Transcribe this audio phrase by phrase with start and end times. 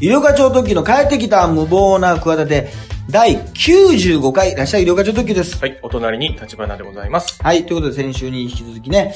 [0.00, 2.70] 医療課長特急の帰ってきた無謀な企て、
[3.10, 5.60] 第95回、いらっしゃい医療課長特急です。
[5.60, 7.38] はい、お隣に立花でございます。
[7.42, 9.14] はい、ということで先週に引き続きね、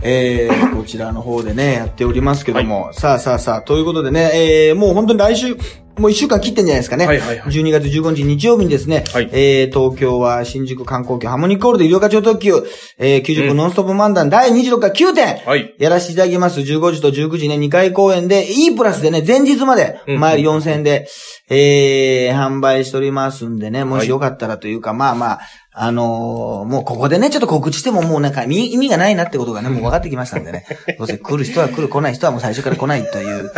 [0.00, 4.30] えー、こちらの方でね、やっておりますけども、さあさあさあ、ということでね、
[4.68, 5.54] えー、もう本当に来週、
[5.98, 7.06] もう一週間切ってんじゃないですかね。
[7.06, 7.52] はいはいはい。
[7.52, 9.28] 12月15日日曜日にですね、はい。
[9.32, 12.52] えー、東京は新宿観光局ハーモニックホールで医療課長特急、
[12.98, 15.74] えー、90分ノンストップ漫談第26回9点、はい。
[15.78, 16.60] やらせていただきます。
[16.60, 21.08] 15時と19時ね、2回公演で、E プラスでね、前日まで、うん前4000円で、
[21.50, 25.40] えー、販売しておりますんでね、もしよかったらというか、まあまあ、
[25.74, 30.66] あのーもうここでね、ちょっと告知してももうなんか意味がないなってことがね、もう分かってきましたんでね。
[30.98, 33.50] どうせ来る人は来る、来ない人はもう最初から来ないという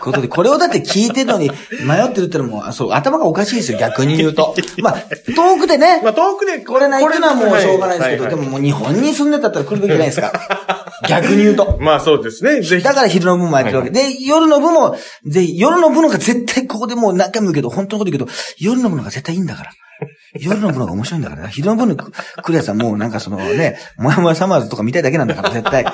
[0.00, 1.50] ことで、これをだって聞いてるのに
[1.84, 4.54] 迷ってるってのも、あそう、頭がおかしいですよ、逆に言うと。
[4.82, 4.96] まあ、
[5.34, 10.32] 遠くでね、 まあ、遠くで来れないっていうのはもうしょうがないですけど、でももう日本に住んでたったら来るべきじゃないですか。
[11.08, 11.78] 逆に言うと。
[11.80, 12.60] まあ、そうですね。
[12.60, 12.84] ぜひ。
[12.84, 13.90] だから昼の部もやってるわけ。
[13.90, 14.94] で、夜の部も、
[15.26, 19.70] ぜひ、夜の部のが絶対ここでもう何回も言うけど、本当のこと言うけど、夜の部のが絶対いいんだから。
[20.34, 21.48] 夜の部のが面白いんだから。
[21.48, 22.12] 昼の部に来
[22.48, 25.84] るやつはもうなんかそのね、もやもやサマーズとか見たいだけなんだから、絶対。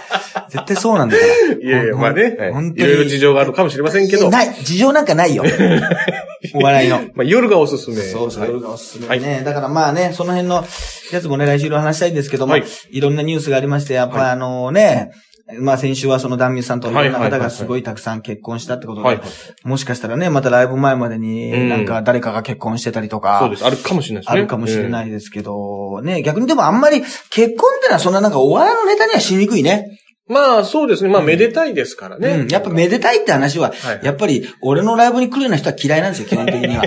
[0.48, 1.54] 絶対そうなんだから。
[1.54, 2.36] いやいや、まあね。
[2.38, 2.92] はい本当に。
[2.92, 4.30] いろいろ事情があるかもしれませんけど。
[4.30, 4.54] ない。
[4.54, 5.44] 事情なんかないよ。
[6.54, 7.00] お笑いの。
[7.14, 7.96] まあ、夜がおすすめ。
[7.96, 9.42] そうそう、はい夜がおすすめね。
[9.44, 10.64] だからまあね、その辺の
[11.12, 15.10] やつもね、来週いろいろ話したいんですけども、はいい、ろんなニュースがありまして、やっぱりあのね、
[15.60, 19.20] まあ先週はそのダンミューさんといろんな方がすごいたくさん結婚したってことで、
[19.64, 23.64] もしかしたらね、またライブ前までうんになんか誰かが結婚してたりとか、そうです。
[23.64, 24.38] あるかもしれないですね。。
[24.38, 29.98] あるかもしれないいですけど、ね、逆にでもあんまり結婚ってのはそんななんかお笑いのネタにはしにくいね。
[30.30, 31.08] まあ、そうですね。
[31.08, 32.28] まあ、めでたいですからね。
[32.28, 32.48] うん。
[32.48, 36.84] やっぱめでたいって話は、はいやっぱり俺のライブに来るような人は嫌いなんですよ、 基本的には。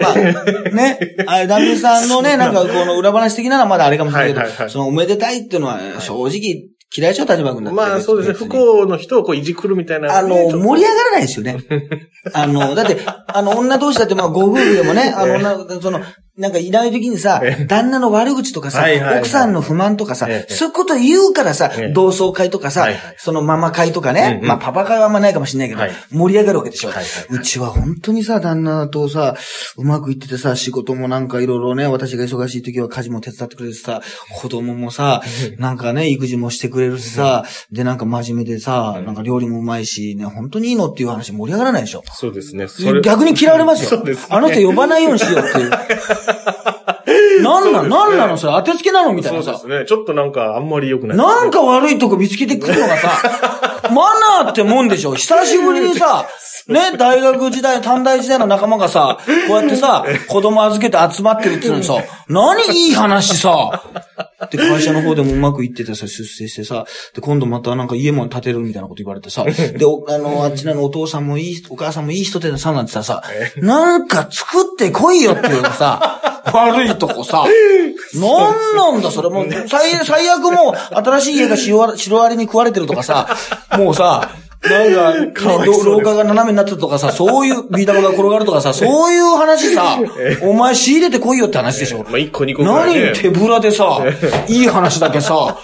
[0.00, 0.14] まあ、
[0.74, 6.64] ね、あれ、ダンビさんのね、なんかこの裏話的なのはまだあれかもしれないけど、そのおめでたいっていうのは正直
[6.96, 7.76] 嫌いでしょ、立場君だって。
[7.76, 8.34] まあ、そうですね。
[8.34, 10.16] 不幸の人をこう、いじくるみたいな。
[10.16, 11.58] あの、盛り上がらないですよね。
[12.32, 15.34] あの、だって、あの、女同士だって、まあ、ご夫婦でもね、あの、
[15.66, 16.00] 女、その、
[16.38, 19.18] なんかいない時にさえ、旦那の悪口とかさはいはいは、い。
[19.18, 20.52] 奥さんの不満とかさえ、え。
[20.54, 24.48] そういうこと言うからさええ、同窓会とかさはいはい、そのママ会とかねうん、うん。
[24.48, 26.90] まあパパ会はあんまないかもしれないけどはい、盛り上がるわけでしょ。
[26.90, 27.04] はいはい。
[27.30, 29.36] うちは本当にさ、旦那とさ、
[29.76, 34.00] うまくいっててさ、仕事もなんかいろいろね、私が忙しい時は家事も手伝ってくれるしさ、
[34.40, 35.22] 子供もさ、
[35.58, 42.04] なんかね、育児もしてくれるしさ、で、なんか真面目でさ、なんか料理もうまいし、ね、本当にいいのっていう話盛り上がらないでしょ。
[42.12, 42.66] そうですね。
[43.02, 43.90] 逆に嫌われますよ。
[43.90, 44.26] そうですね。
[44.30, 45.70] あの人呼ばないようにしようっていう。
[47.42, 48.52] なんなのなんなのそれ？
[48.54, 49.12] 当てつけなの？
[49.12, 49.80] みたいなさそうです。
[49.80, 49.86] ね。
[49.86, 51.16] ちょっとなんか、あんまり良くない。
[51.18, 53.10] なんか悪いとこ見つけてくるのがさ、
[53.92, 55.14] マナーってもんでしょ？
[55.14, 56.26] 久しぶりにさ、
[56.68, 61.94] ね、大学時代、短大時代の仲間がさ、こうやってさ、 子供預けて集まってるっていうのにさ、
[62.28, 63.82] 何いい話さ？
[64.50, 73.22] で、会社の方でもうまくいっててさ、出世してさ、で、今度またなんか家も建てるみたいなこと言われてさ、で、おあの、あっちらのお父さんもいい、お母さんもいい人でさ、なんてさ、
[73.56, 76.20] なんか作ってこいよっていうさ、
[76.52, 77.44] 悪いとこさ、
[78.14, 79.28] なんなんだそれ。
[79.28, 83.28] もう、最、最悪もう、新しい家がシロアリに食われてるとかさ、
[83.76, 84.30] もうさ、
[84.60, 89.98] なんか、ね、か廊下が斜めになってるとかさ、そういう、ビー玉が転がるとかさ、 そういう話さ、
[90.42, 92.04] お前仕入れてこいよって話でしょ。
[92.08, 92.64] まあ、一個二個。
[92.64, 94.00] 何手ぶらでさ、
[94.48, 95.56] いい話だけさ、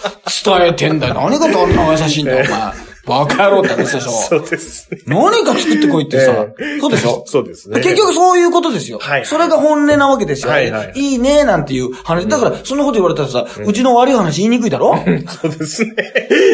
[0.44, 1.14] 伝えてんだよ。
[1.14, 2.93] 何がどんな優しいんだよ、お前。
[3.06, 4.10] バカ野郎って話でしょ。
[4.28, 4.98] そうですね。
[5.06, 7.24] 何か作ってこいってさえ、そうでしょ？
[7.26, 7.80] そうですね。
[7.80, 8.98] 結局そういうことですよ。
[9.00, 10.50] はいそれが本音なわけですよ。
[10.52, 12.26] はいはいいいねなんていう話。
[12.28, 14.96] だから、そんなこと言われたらさ、うちの悪い話言いにくいだろ？
[15.42, 15.94] そうですね。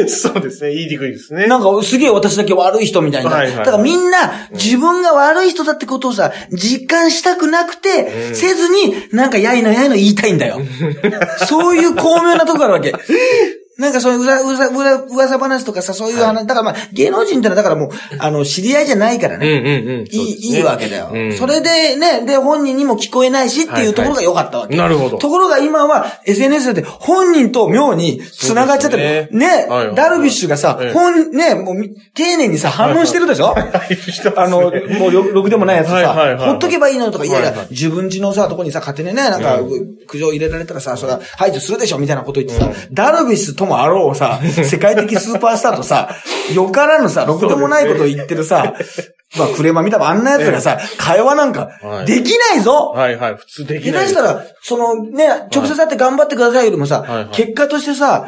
[0.09, 0.75] そうですね。
[0.75, 1.47] 言いにくいですね。
[1.47, 3.31] なんか、すげえ私だけ悪い人みたいな。
[3.31, 10.61] はいはいだからみんな、自分が悪い人だってことをさ、実感したくなくて、せずに、なんかやいのやいの言いたいんだよ。
[11.49, 12.95] そういう巧妙なとこあるわけ。
[13.81, 19.47] なんかそういううざ、うざ、うざ、噂話とかさ、そういう話、だからまあ、芸能人ってのはだからもう、 あの、知り合いじゃないからね。
[19.47, 20.05] うんうんうん。
[20.11, 21.33] いい、いいわけだよ、うん。
[21.33, 24.77] それでね、で、本人にも聞こえないしっていうところが良かったわけ。
[24.77, 25.19] はいはいなるほど。
[25.19, 29.03] ところが今は SNS で本人と妙に繋がっちゃってる。
[29.03, 29.29] ね。
[29.33, 30.93] ねはいはいダルビッシュがさ、ええ。
[30.93, 33.55] 本、ね、もうみ、丁寧にさ、 反論してるでしょ？
[34.37, 34.61] あの、
[34.99, 37.67] もうろ、ろくでもないやつさ、はいはいはいほっとけばいいのとか、いやいや、はいはい。
[37.71, 39.59] 自分家のさ、とこにさ、勝手にね、なんか、
[40.09, 41.99] 苦情入れられたらさ、それは排除するでしょ？
[41.99, 46.11] みたいなこと言ってさ、ダルビッシュともあろうさ、 世界的スーパースターとさ、
[46.55, 48.75] よからぬさ、ろくでもないことを言ってるさ、
[49.39, 52.07] まあ、クレーマー見たもあんなやつがさ、会話なんかは、い。
[52.07, 52.93] できないぞ。
[52.95, 53.35] はいはい。
[53.37, 54.15] 普通でき下ないです。
[54.15, 58.27] 手したら、そのね、直接会って頑張ってくださいよりもさ、結果としてさ、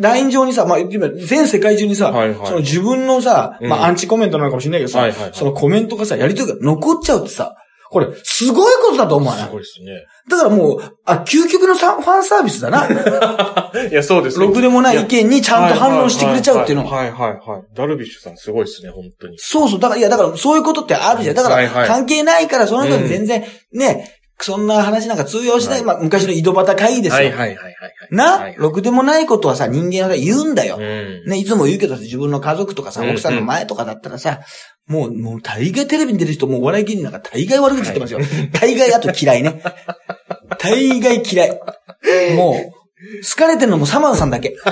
[0.00, 2.12] LINE 上にさ、まあ、今全世界中にさ、
[2.44, 7.56] その自分のさ、まあ、アンチコメントなのかもしれないけどさ、そのコメントがさ、やりとりが残っちゃうってさ、
[7.90, 9.44] これ、すごいことだと思わない？
[9.46, 10.04] すごいですね。
[10.28, 12.86] だからもう、あ、究極のさファンサービスだな。
[13.90, 14.46] いや、そうですね。
[14.46, 16.90] ろくでもない意見にちゃんと反応してくれちゃうっていうのが。
[16.90, 17.62] はいはいはいはい。
[17.74, 19.36] ダルビッシュさんすごいですね、本当に。
[19.38, 19.80] そうそう。
[19.80, 21.36] だから、いや、だからそういうことってあるじゃん。
[21.36, 25.78] だから、関係ないから、その人に全然、ね、そんな話なんか通用しない。
[25.78, 27.28] はいまあ、昔の井戸端会議ですよ。
[27.28, 27.92] はいはいはいはいはい。
[28.10, 30.76] な、はいろくでもないことはさ、人間は言うんだよ。
[30.76, 31.24] うん。
[31.26, 34.40] ね、いつも言うけど、自分の家族とかさ、うん奥さんの前とかだったらさ、
[34.86, 38.20] もう、もう大概テレビに出る人、もうお笑い芸人なんか大概悪口言ってますよ。
[38.52, 39.62] 大概あと嫌いね。
[40.58, 41.60] 大概嫌い。
[42.36, 42.78] もう、
[43.22, 44.56] 好かれてるのもサマンさんだけ。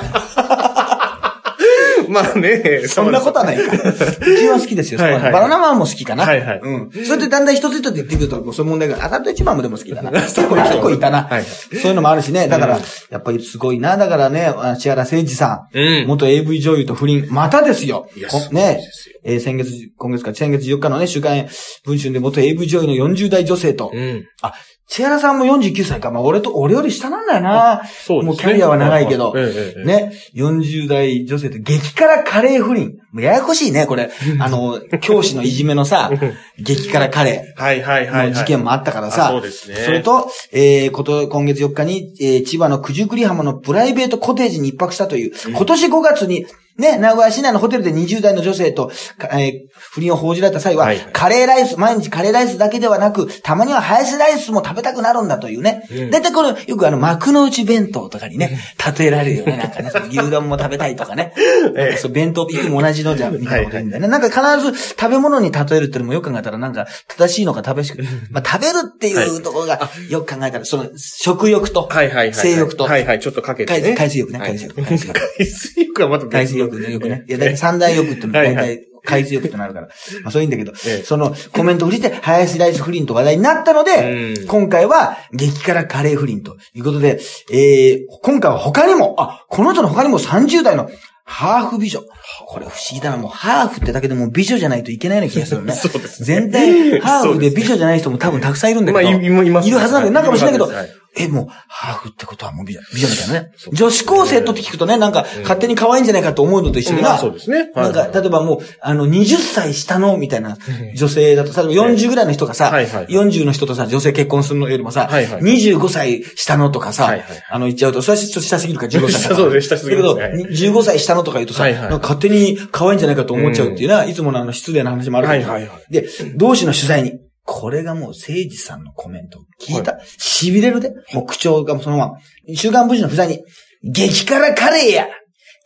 [2.11, 3.63] まあね、そんなことはないか。
[3.63, 3.93] う
[4.37, 5.01] ちは好きですよ。
[5.01, 6.25] はいはいバナナマンも好きかな。
[6.25, 6.91] はいはいうん。
[7.05, 10.11] それでだんだん一つ一つ言ってくると、もうそういう問題が、アダルト一番もでも好きだな。
[10.11, 11.25] 結構結構いたな。
[11.25, 12.49] はいそういうのもあるしね。
[12.49, 12.79] だから、
[13.11, 13.97] やっぱりすごいな。
[13.97, 15.79] だからね、あ千原誠二さん。
[15.79, 16.07] うん。
[16.07, 17.27] 元 AV 女優と不倫。
[17.31, 18.09] またですよ
[18.53, 18.81] ね。
[19.25, 21.47] えー先月、今月か、先月4日のね、週刊
[21.85, 23.91] 文春で元 AV 女優の40代女性と。
[23.93, 24.25] うん。
[24.43, 24.53] あ、
[24.89, 26.13] 千原さんも49歳か。
[26.13, 27.83] まあ、俺と、俺より下なんだよな。
[27.85, 28.23] そうですね。
[28.23, 32.99] もうキャリアは長いけどね、40代女性と激辛カレー不倫。
[33.11, 34.11] もうややこしいね、これ。
[34.39, 36.11] あの、教師のいじめのさ、
[36.59, 38.29] 激辛カレはいはいーはいはい。
[38.31, 39.29] の事件もあったからあさ。
[39.33, 39.77] そうですね。
[39.77, 46.47] それと、えー、こと、今月4日に、えー、千葉の九十九里浜のプライベートコテージに一泊したという、今年5月に、
[46.79, 55.87] ね、名古屋市内のホテルで20代の女性と、かえー不倫を報じられた際は、はいはいカレーライス、毎日カレーライスだけではなく、たまにはハヤシライスも食べたくなるんだというね。
[55.91, 58.59] うんだいたいこの、よくあの、幕の内弁当とかにね、
[58.99, 59.57] 例えられるよね。
[59.57, 61.33] なんかね、 牛丼も食べたいとかね。
[61.75, 64.09] なんかそう弁当、いつも同じのじゃん、みたいなこと言うんだよね。
[64.09, 72.35] なんか必ず食べ物に例えるってのもよく考えたら、なんか正しいのか正しく、まあ食べるっていうところが、よく考えたら、その、食欲と、はいはいはい。
[72.35, 73.95] 性欲とはいはい、ちょっとかけて海ね。
[73.97, 74.83] 海水浴ね、はい海水浴。
[74.83, 75.87] 海水浴。
[76.03, 77.25] はまた別海水浴ね、よくね。
[77.29, 79.89] いや、だいたい三大浴ってのは大体海水浴となるから。
[80.23, 87.21] まあそういうんだけど、ええそのコメントを振りして、ハヤシライス不倫と話題になったのでう、ん今回は激辛カレー不倫ということで、
[87.51, 90.91] えー、今回は他にも、あ、この人の他にも30代の
[91.25, 92.01] ハーフ美女。
[92.47, 93.17] これ不思議だな。
[93.17, 95.73] もうハーフってだけでもう美女じゃないといけないような気がするね。
[95.75, 99.11] そうですね全体、ハーフで美女じゃない人も多分たくさんいるんだけど。
[99.11, 100.71] まあいますいるはずなんだけど、なんかもしれないけど
[101.17, 103.51] え、もう、ハーフってことはもう美女、美女みたいなね。
[103.73, 107.11] 女子高生とって聞くとね、なんか、勝手に可愛いんじゃないかと思うのと一緒にな。
[107.11, 107.71] まあそうですね。
[107.75, 110.59] なんか、例えばもう、あの、20歳下の、みたいな
[110.95, 120.21] 女性だと、例えば40ぐらいの人がさ、はいはい40の人とさ、女性結婚するのよりもさ、はいはい25歳下のとかさ、はいはいあの、言っちゃうと、それはちょっと下すぎるから15歳下そうです下すぎますね。
[120.21, 121.91] だけど、15歳下のとか言うとさ、はいはい。
[121.91, 127.13] なんか勝手に可愛いんじゃないかと思っちゃうっていうな、いつものあの、失礼な話もあるけどさはいはいはで、同志の取材に、
[127.47, 130.01] これがもう、誠治さんのコメントを聞いた。
[130.19, 130.93] 痺れるで。
[131.15, 132.19] もう口調がそのまま。
[132.55, 133.43] 週刊文春の不在に、
[133.85, 135.07] 激辛カレーや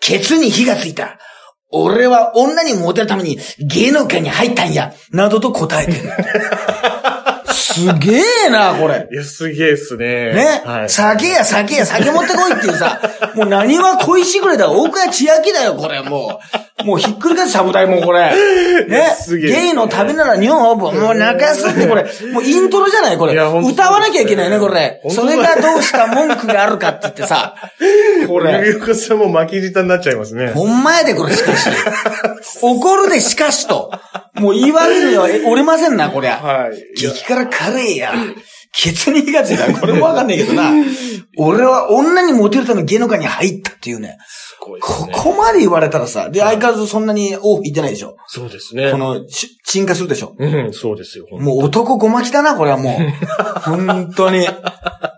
[0.00, 1.18] ケツに火がついた
[1.72, 5.98] 俺は女にモテるために芸能界に入ったんやなどと答えてる。
[7.52, 9.08] すげえな、これ。
[9.12, 10.34] いや、すげえっすね。
[10.34, 10.90] ね、はい。
[10.90, 13.00] 酒や酒や酒持ってこいっていうさ、
[13.36, 16.69] もう何は恋しぐれだ、大倉千秋だよ、これ、もう。
[16.84, 18.30] もうひっくり返すしゃぶ台もうこれ。
[18.88, 19.16] ね？
[19.20, 21.00] すげえゲイの旅なら日本オープン。
[21.00, 22.04] もう泣かすってこれ。
[22.32, 23.34] もうイントロじゃないこれ。
[23.34, 25.00] 歌わなきゃいけないね、これ。
[25.10, 27.54] それがどうした文句があるかって言ってさ。
[28.26, 28.60] こ これ。
[28.60, 28.66] れ。
[28.66, 30.48] ゆうこさんも巻き舌になっちゃいますね。
[30.48, 31.68] ほんまやで、これ、しかし。
[32.62, 33.90] 怒るで、しかしと。
[34.34, 36.38] もう言われるにはえ折れませんな、こりゃ。
[36.42, 36.96] はい。
[36.96, 38.12] 激辛カレーや。
[38.72, 39.72] ケツに火がついた。
[39.72, 40.70] これもわかんないけどな。
[41.36, 44.16] 俺は女にモテるために芸能界に入ったっていうね。
[44.80, 45.12] こね。
[45.14, 48.16] こまで言われたらさ、で、相変わらずそんなに多く言ってないでしょ。
[48.26, 48.92] そうですね。
[48.92, 50.34] この、し沈下するでしょ。
[50.38, 51.26] うん、そうですよ。
[51.30, 52.94] もう男ごまきだな、これはもう。
[53.60, 54.46] 本当に。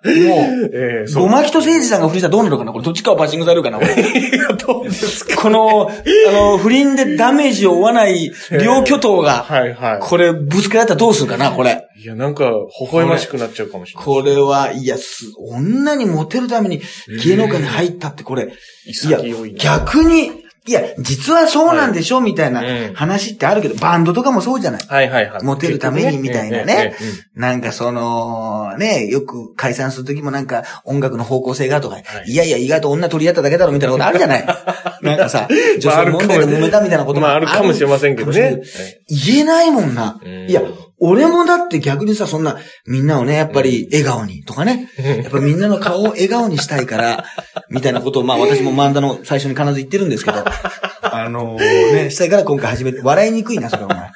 [0.05, 1.23] もう、ええそう。
[1.25, 2.73] ごまきと誠治さんが不倫したらどうなるかな？
[2.73, 3.79] これどっちかはバッシングされるかな？
[3.79, 5.41] どうですか？
[5.41, 5.93] この、あ
[6.33, 10.01] の、不倫でダメージを負わない両巨頭が、はいはい。
[10.01, 11.53] これぶつかり合ったらどうするかな？
[11.53, 11.89] これ。
[11.97, 14.05] いや、なんか、微笑ましくなっちゃうかもしれない。
[14.05, 16.81] これは、いや、す、女にモテるために
[17.23, 18.53] 芸能界に入ったってこれ、
[18.85, 19.21] いや。
[19.57, 22.95] 逆に、いや、実はそうなんでしょみたいなうん。
[22.95, 24.81] 話ってあるけど、バンドとかもそうじゃない。
[24.87, 25.43] はいはいはい。
[25.43, 26.95] モテるためにみたいなね。
[27.35, 32.05] なんかその、ね、よく解散するときもなんか音楽の方向性がとか、い。
[32.29, 34.47] い、やいや意外と女取り合っただけだろみたいなことあるじゃない。
[35.03, 35.49] なんかさ、
[35.81, 38.63] 女性問題で揉めたみたいなこともまあ、あるかもしれませんけどね。
[39.09, 40.21] 言えないもんな。
[40.25, 40.49] うん。
[40.49, 40.63] いや、
[41.05, 44.89] 俺もだって逆にさ、そんな、みんなをね、やっぱり笑顔にとかね、
[45.25, 47.25] やっぱみんなの顔を笑顔にしたいから、
[47.71, 50.45] みたいなことを、まあ私も漫画の最初に必ず言ってるんですけど、
[51.03, 54.11] あの ね、したいから今回始めて、笑いにくいな、それお前。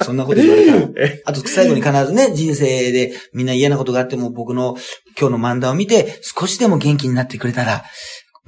[0.00, 0.88] そんなこと言われたら。
[1.24, 4.76] あと最後に必ずね、人生でみんな嫌なことがあっても僕の
[5.20, 7.84] 今日の漫談を見て、少しでも元気になってくれたら、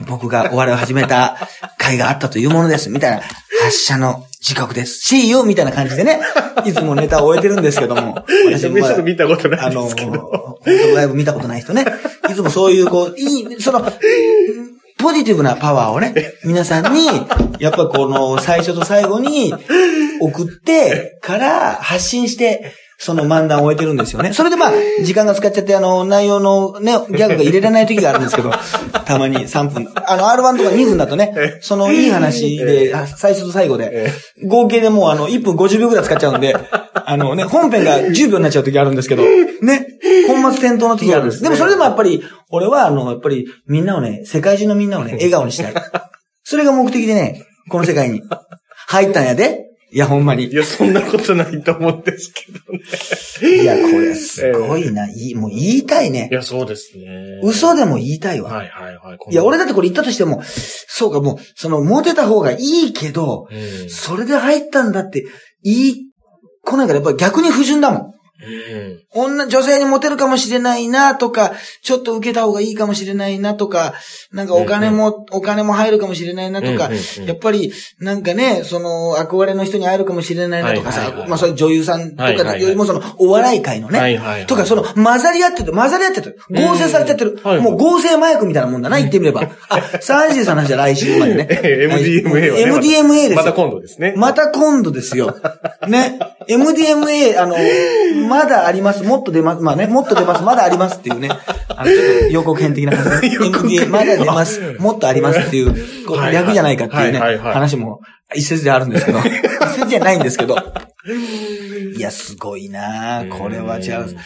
[0.07, 1.37] 僕がお笑いを始めた
[1.77, 3.23] 会があったというものです、みたいな、
[3.65, 5.15] 発射の時刻です。
[5.15, 5.43] See you!
[5.45, 6.21] みたいな感じでね、
[6.65, 10.11] いつもネタを終えてるんですけども、私もまだちょっと見たことないですけど。
[10.61, 11.85] 本当のライブ見たことない人ね。
[12.31, 13.81] いつもそういう、こう、いい、その、
[14.99, 17.07] ポジティブなパワーをね、 皆さんに、
[17.59, 19.55] やっぱこの最初と最後に
[20.21, 24.33] 送ってから発信して、その漫談を終えてるんですよね。
[24.35, 28.51] それでまあ、時間が使っちゃって、あの、内容のね、ギャグが入れられない時があるんですけど、
[29.07, 29.89] たまに3分。
[29.95, 34.13] あの、R1 とか2分だとね、そのいい話で、あ最初と最後で、
[34.47, 36.55] 合計でもうあの、1分50秒ぐらい使っちゃうんで、
[36.93, 39.87] あのね、本編が10秒になっちゃう時あるんですけど、ね、
[40.27, 41.39] 本末転倒の時があるんです。
[41.39, 45.75] そうですねでもそれでもやっぱり、俺はあの、やっぱりみんなをね、世界中のみんなをね、笑顔にしたい。
[46.45, 48.21] それが目的でね、この世界に
[48.89, 49.70] 入ったんやで。
[49.93, 50.53] いや、ほんまにい。
[50.55, 53.63] や、そんなことないと思うんですけどね。
[53.63, 55.11] いや、これすごいな。
[55.11, 56.35] いい、もう言いたいねい。
[56.35, 57.41] や、そうですね。
[57.43, 58.53] 嘘でも言いたいわ。
[58.53, 59.19] はいはいはい。
[59.31, 63.91] いや、俺だってこれ言ったとしても、そうか、もう、その、モテた方がいいけど、うん。
[63.91, 65.27] それで入ったんだって、
[65.65, 66.07] 言い、
[66.63, 68.10] 来ないからやっぱり逆に不純だもん。
[69.15, 69.37] うん。
[69.37, 73.95] 女、女性にモテるかもしれないなとか、ちょっと受けた方がいいかもしれないなとか、
[74.33, 89.43] なんかお金も、お金も入るかもしれないなとかうんうんうん、やっぱり、なんかね、その、憧れの人に会えるかもしれないなとかさはいはいは、いまあそういう女優さんとかよりもその、お笑い界のねはいはいはい、とかその、混ざり合ってて、混ざり合ってて、合成されちゃってるうんもう合成麻薬みたいなもんだな、言ってみれば。
[89.69, 91.49] あ、サージーさんの話は来週までね。
[91.63, 92.65] MDMA はね。
[92.65, 93.37] MDMA ですよ。
[93.37, 94.15] また今度ですね。
[94.17, 95.37] また今度ですよ。
[95.89, 96.19] ね。
[96.49, 97.57] MDMA、あの、
[98.31, 99.03] まだあります。
[99.03, 99.63] もっと出ます。
[99.63, 100.43] まあね、もっと出ます。
[100.45, 101.29] まだありますっていうね。
[101.69, 103.29] あの、ちょっと予告編的な感じ
[103.81, 103.87] で。
[103.87, 104.77] まだ出ます。
[104.79, 108.01] もっとありますっていう、こう略じゃないかっていうね、話も
[108.35, 109.19] 一説であるんですけど。
[109.67, 110.57] 一説じゃないんですけど。
[111.97, 114.17] いや、すごいなあこれは違う。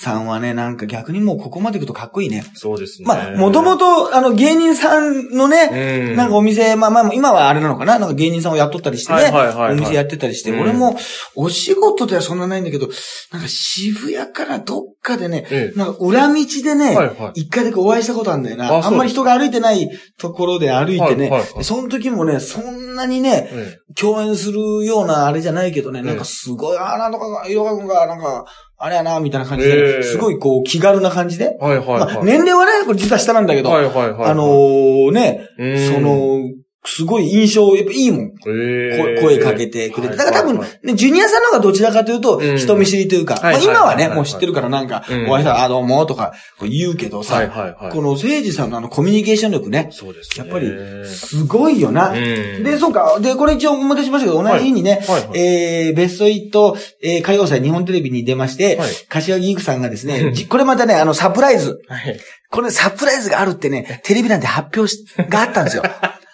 [0.00, 2.44] さんはね、なんか逆にもうここまで行くとかっこいいね。
[2.54, 3.08] そうですね。
[3.08, 6.16] まあ、もともと、あの、芸人さんのね、うん。
[6.16, 7.98] なんかお店、まあまあ、今はあれなのかな？
[7.98, 9.72] なんか芸人さんを雇ったりしてね、はいはいはいはい。
[9.72, 10.60] お店やってたりして、うん。
[10.60, 10.96] 俺も、
[11.34, 12.88] お仕事ではそんなないんだけど、
[13.32, 16.96] なんか渋谷からどっかでね、ええなんか裏道でね、
[17.34, 18.72] 一回だけお会いしたことあるんだよな。
[18.72, 21.64] あんまり人が歩いてないところで歩いてね、はいはいはい。
[21.64, 28.46] その時もね、そんなにね、え共演するようなあれじゃないけどね、えなんかすごい、あーなんとかが、ヨガ君が、なんか、
[28.80, 31.56] あれやな、みたいな感じで、ええすごいこう、気軽な感じで。
[31.60, 32.14] えはいはいはい。
[32.14, 34.30] まあ、年齢はね、これ実は下なんだけど、はいはいはい。
[34.30, 36.38] あのーね、うんそ、の、
[36.84, 38.32] すごい印象、やっぱいいもん。
[38.38, 40.16] 声かけてくれて。
[40.16, 47.90] だから多分ね、ジュニアさんの方がどちらかというと、うん人見知りというか、今はね、もう知ってるからなんか、うんお会いしたら、あ、どうもとか言うけどはいさ。
[47.92, 50.46] この誠治さんのあのコミュニケーション力ね、そうですね。
[50.46, 50.70] やっぱり、
[51.06, 52.10] すごいよな。
[52.10, 53.18] うんで、そうか。
[53.20, 55.00] で、これ一応思い出しましたけど、同じ日にね、
[55.34, 61.80] えー、ベストイット、えー、歌謡祭日本テレビに出まして、はい柏木由紀さんがですね、じこれまたね、あの、サプライズ。
[61.88, 62.20] はい。
[62.50, 65.82] これサプライズがあるってね、テレビなんて発表し、があったんですよ。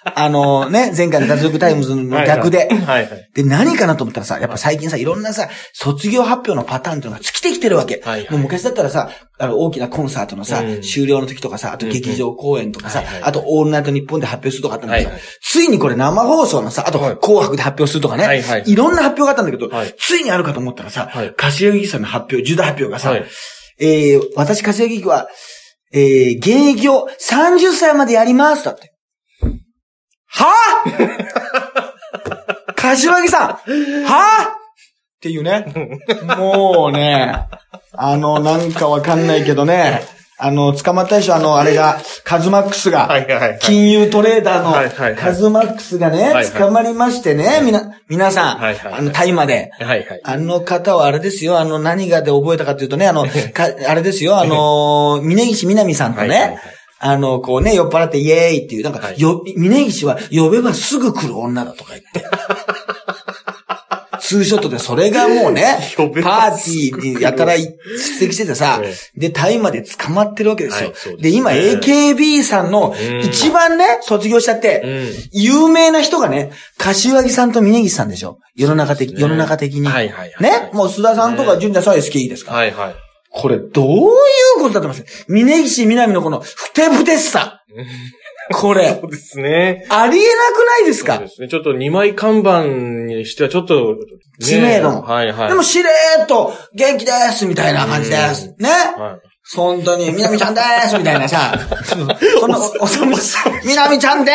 [0.04, 2.68] あのね、前回の脱力タイムズの逆で。
[2.68, 3.30] はいはい。
[3.34, 8.02] で、何かなと思ったらさ、やっぱ最近さ、いろんなさ、卒業発表のパターンっていうのが尽きてきてるわけ。
[8.04, 8.30] はいはい。
[8.30, 10.82] もう昔だったらさ、あの、大きなコンサートのさ、うん。
[10.82, 15.24] 終了の時とかさ、あと劇場公演とかさ、あとオールナイトニッポンで発表するとかあったんだけど、はいはい。
[15.40, 17.16] ついにこれ生放送のさ、あとはい。
[17.16, 18.64] 紅白で発表するとかね、はいはい。
[18.66, 19.94] いろんな発表があったんだけど、はい。
[19.98, 21.34] ついにあるかと思ったらさ、はい。
[21.34, 23.24] 柏木さんの発表、重大発表がさ、はい。
[23.80, 25.28] えー、私柏木は、
[25.92, 28.93] えー、現役を30歳までやります、だって。
[30.34, 30.52] は？
[32.66, 33.56] ぁ 柏木さんは？
[33.56, 35.64] ぁっていうね。
[36.36, 37.46] もうね、
[37.92, 40.02] あの、なんかわかんないけどね、
[40.36, 43.08] あの、捕まったでしょあの、あれが、カズマックスが。
[43.60, 49.70] 金融トレーダーのカズマックスがね、捕まりましてね、みな、皆さん、あの、大麻で。
[49.80, 50.20] はいはい。
[50.24, 56.58] あの方はあれですよ、あの、何がで覚えたかというとね、あの、 かあれですよ、あの、峯岸みなみさんとね、
[57.06, 62.24] あの、こうね、酔っ払ってイエーイっていう、なんか、はいよ、峯岸は呼べばすぐ来る女だとか言って。
[64.20, 65.64] ツーショットでそれがもうね、
[65.98, 67.76] パばーティーにやたら出
[68.18, 70.92] 席しててさえ、で、大麻で捕まってるわけですよ。
[71.18, 79.86] で今 AKB さんのうん一番ね、卒業しちゃって、うん有名な人がね、柏木さんと峯岸さんでしょ世の中的、世の中的に。
[79.86, 80.70] はいはいはいね？
[80.72, 82.56] もう須田さんとか純ちゃんさんは SKE ですから。
[82.60, 83.03] はいはい。
[83.36, 84.10] これ、どうい
[84.58, 85.24] うことだと思います？
[85.28, 87.62] 峯岸みなみのこの、ふてぶてしさ。
[88.52, 88.88] これ。
[89.00, 89.86] そ、うですね。
[89.88, 91.14] ありえなくないですか？
[91.16, 91.48] そうですね。
[91.48, 93.96] ちょっと二枚看板にしてはちょっと、ね。
[94.40, 95.48] 知名度もはいはい。
[95.48, 98.54] でも、しれーっと、元気ですみたいな感じです。
[98.58, 98.68] ね？
[98.96, 99.28] はい。
[99.56, 101.52] 本当に、みなみちゃんでーすみたいなさ、
[102.40, 104.32] この、おさむさん、みなみちゃんで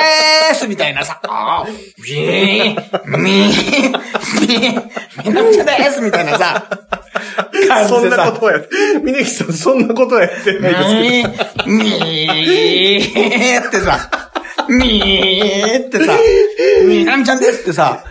[0.52, 1.72] ーすみたいなさ、 あー
[2.04, 4.82] みー、みー、
[5.26, 6.70] みなみちゃんでーすみたいなさ、
[7.88, 8.60] そんなことはや。
[8.60, 11.70] って、峯岸さんそんなことはやってないですけど。
[11.70, 14.10] みー、ってさ、
[14.70, 16.18] みーってさ、
[16.86, 18.04] みなみちゃんですってさ、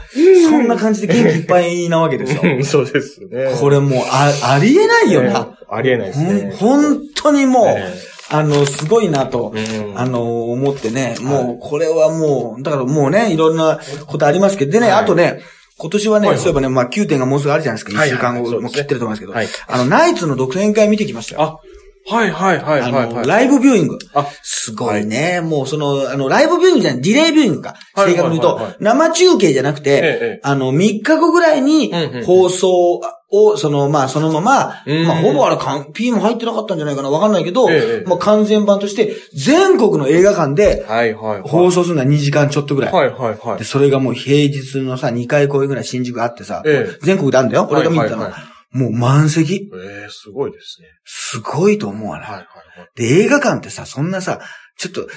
[0.49, 2.43] そんな感じで元気いっぱいなわけですよ。
[2.45, 2.65] うん。
[2.65, 3.55] そうですね。
[3.61, 5.57] これもう、あ、ありえないよな。
[5.71, 6.53] ありえないですね。
[6.59, 9.99] 本当にもう、えあの、すごいなと、うん。
[9.99, 15.05] あの、思ってね、もう、これはもう、だからもうね、いろんなことありますけど、でね、はい。
[15.05, 15.41] あとね、
[15.79, 17.93] 今年はね、はいはいそういえばね、まあ9点がもうすぐあるじゃないですか。
[17.93, 21.43] 1はいはい週間後、もう切ってると思いますけど、はいあの、ナイツの独演会見てきましたよ。
[21.43, 23.27] あ、はいはいはいはいあの、はい。
[23.27, 23.99] ライブビューイング。
[24.15, 25.41] あすごいね。
[25.41, 27.75] もうその、あの、ライブビューイングじゃない、ディレイビューイングか。
[27.95, 35.59] はい正確に言うと生中継じゃなくて、ええあの、3日後ぐらいにうんうんうん放送を、その、まあ、そのまま、うんまあ、ほぼあれ、
[35.93, 41.49] P も入ってなかったんじゃないかな、わかんないけど、ええまあ、完全版として、全国の映画館ではいはいはい。
[41.49, 42.93] 放送するのは2時間ちょっとぐらい。
[42.93, 43.65] はいはいはいで、。
[43.65, 47.69] それがもう平日のさ、2回公演ぐらい新宿あってさ、ええ全国であるんだよ。
[47.71, 48.23] 俺が見たの。
[48.23, 49.71] はいはいもう満席。
[49.75, 50.89] ええ、すごいですね。
[51.07, 52.25] すごいと思うわな。
[52.25, 52.47] はいはい
[52.95, 54.41] で、映画館ってさ、そんなさ、
[54.77, 55.09] ちょっと、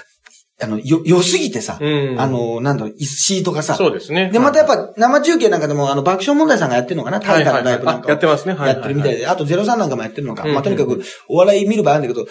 [0.62, 1.84] あの、よ、良すぎてさ、はい。
[1.86, 2.22] うん。
[2.22, 4.30] あ、の、なんだろう、シートがさ、そうですね。
[4.32, 7.20] で、またやっぱ、ぱ生中継なんかでも、あの、爆笑問題さんがやってるのかな？
[7.20, 8.53] タイタのライブなんかやってますね。
[8.53, 10.44] はいやってるみたいで、あと03なんかもやってるのか。
[10.44, 12.27] うんまあ、とにかく、お笑い見る場合あるんだけど、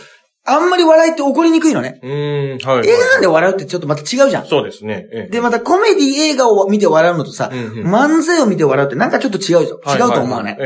[0.46, 2.00] あんまり笑いって起こりにくいのね。
[2.02, 2.88] うーん、はい。
[2.88, 4.46] 映画館で笑うってちょっとまた違うじゃん。
[4.46, 5.06] そうですね。
[5.12, 9.98] ええで、またコメディ映画を見て笑うのとさ、うんうん漫才を見て笑うってなんかちょっと違うじゃん。
[9.98, 10.56] 違うと思うね。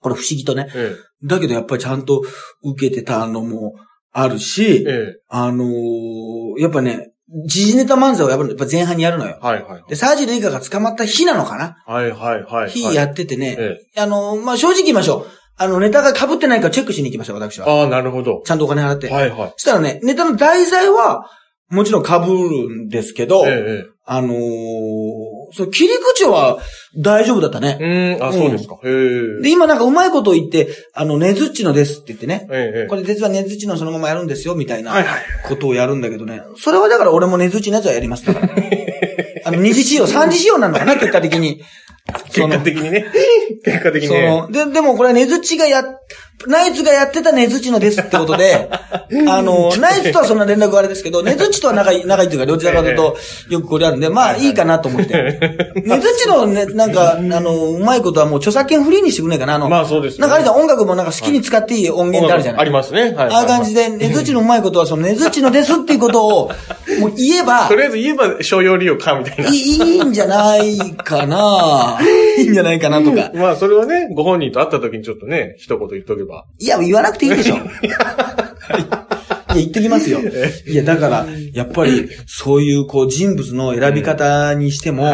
[0.00, 0.68] これ不思議とね。
[0.74, 2.22] ええだけどやっぱりちゃんと
[2.64, 3.74] 受けてたのも
[4.12, 7.10] あるし、ええあのーやっぱね、
[7.46, 9.38] 時事ネタ漫才をやっぱ前半にやるのよ。
[9.40, 9.84] はいはい。
[9.88, 11.76] で、サージレイカが捕まった日なのかな？
[11.86, 12.70] はいはいはい。
[12.70, 15.26] 日やっててね、えあのーまあ、正直言いましょう。
[15.56, 17.68] あの、ネタが被ってないかチェックしに行きました、私は。
[17.68, 18.42] ああ、なるほど。
[18.44, 19.08] ちゃんとお金払って。
[19.10, 19.52] はいはい。
[19.56, 21.30] そしたらね、ネタの題材は、
[21.68, 24.36] もちろん被るんですけど、ええあのー
[25.52, 26.58] そう、切り口は
[26.96, 27.78] 大丈夫だったね。
[27.80, 28.14] ええ。
[28.14, 28.78] うーん、あ、そうですか。
[28.84, 29.42] へえ。
[29.42, 32.48] で、今なんかうまいこと言って、あの、ねずっちのですって言ってね。
[32.50, 32.86] ええええ。
[32.86, 34.94] これ実はねずっちのそのままやるんですよ、みたいな。
[35.48, 36.42] ことをやるんだけどね。
[36.56, 38.54] それはだから俺もねずっちのやつはやりますだから。
[39.44, 41.60] あの、二次仕様、三次仕様なのかな、結果的に。
[42.32, 43.06] 結果的にね。
[43.64, 44.26] 結果的にそね。
[44.28, 45.84] の、で、でもこれねずっちがや、
[46.46, 48.70] ナイツがやってたねずっちのですってことで、
[49.28, 53.16] あの、ナイツとはそんな連絡はあれですけど、ねずっちとは仲いい、仲いいというか、どちらかというと、
[53.48, 55.14] よくこれあるんで、まあいいかなと思って。
[55.14, 63.02] ねずっちのね、なんか、あの、うまいことはもう著作権フリーにしてくれないかな、あの、まあそうですねなんかあれじゃん、音楽もなんか好きに使っていい音源ってあるじゃないありますね。
[63.02, 63.14] はい。
[63.30, 66.50] ああいう感じで、ねずっちのうまいことは、そのねずっちのですっていうことを、
[67.00, 69.50] もう言えば と、りあえず言えば商用利用か、みたいな。
[69.50, 71.98] いいいんじゃないかな
[72.38, 73.30] いいんじゃないかなとか。
[73.34, 76.29] まあ、それはね、ご本人と会った時にちょっとね、一言言っとけば。
[76.58, 77.56] いや、言わなくていいでしょ。
[77.84, 77.96] いや、
[79.54, 80.20] 言っときますよ。
[80.66, 85.08] いや、だから、やっぱり、そういう、こう、人物の選び方にしても、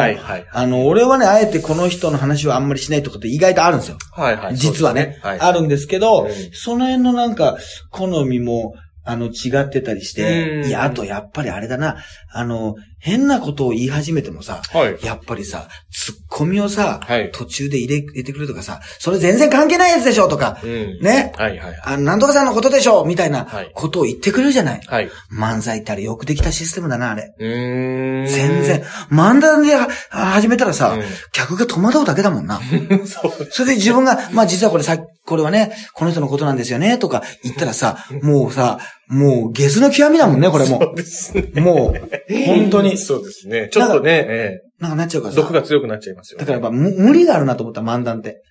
[0.51, 3.97] あの、俺はね、あえてこの人の話はあんまりしないとかって意外とあるんですよ。
[4.11, 4.55] はいはい。
[4.55, 5.39] 実はね、はい。
[5.39, 7.57] あるんですけど、うんその辺のなんか、
[7.91, 11.97] 好みも、あの、違ってたりして、うんいや、あとやっぱりあれだな、
[12.31, 15.05] あの、変なことを言い始めてもさ、はい。
[15.05, 20.99] やっぱりさ、ツッコミをさ、はい途中で入れ、入れてくれとかさ、それ全然関係ないやつでしょとか、うん。
[21.01, 21.81] ね、はいはい。
[21.83, 24.81] あの、なんとかさんのことでしょみたいなはいことを言ってくれるじゃない。
[24.85, 25.09] はい。
[25.31, 27.33] 漫才ってあれよくできたシステムだな、あれ。
[27.37, 28.25] うーん。
[28.25, 28.83] 全然。
[29.11, 32.59] 漫談では始めたらさ、うん客が戸惑うだけだもんな。
[33.05, 33.47] そう。
[33.51, 41.51] それで自分が、まあ実はこれさ、これはね、この人のことなんですよね、とか言ったらさ、もうさ、もうゲスの極みだもんね、これもそうですね。
[41.55, 41.61] う。
[41.61, 42.09] もう、
[42.45, 42.97] 本当に。
[42.97, 43.69] そうですね。
[43.71, 45.31] ちょっとね、えなんかなっちゃうかえ。
[45.31, 45.41] らさ。
[45.41, 46.39] 毒が強くなっちゃいますよ。
[46.39, 48.41] だからやっぱ無無理があるなと思った、漫談って。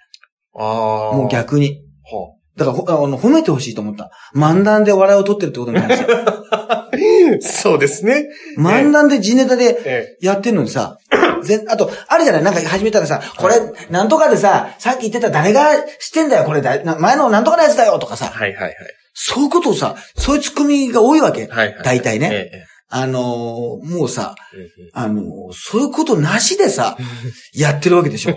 [0.55, 1.17] ああ。
[1.17, 1.83] もう逆に。
[2.05, 4.11] はだからほ、あの、褒めてほしいと思った。
[4.35, 6.13] 漫談で笑いを取ってるってことに関して。
[6.53, 6.89] あ。
[7.43, 8.27] そうですね。
[8.59, 10.97] 漫談で地ネタでえやってんのにさ、
[11.43, 12.43] ぜあと、あるじゃない？
[12.43, 13.57] なんか始めたらさ、これ、
[13.91, 18.17] なんとかでさ、さっき言ってた誰がしてんだよ、これだ、な前のなんとかのやつだよ、とかえ。
[18.17, 18.75] さ、はいはいはい。
[19.19, 21.47] そういうことをさ、そういうツッコミが多いわけ。
[21.47, 21.83] はいはい。
[21.83, 22.29] 大体ね。
[22.33, 24.91] ええあのーもうさ、ええ。
[24.93, 26.97] あのーそういうことなしでさ、
[27.55, 28.37] やってるわけでしょ。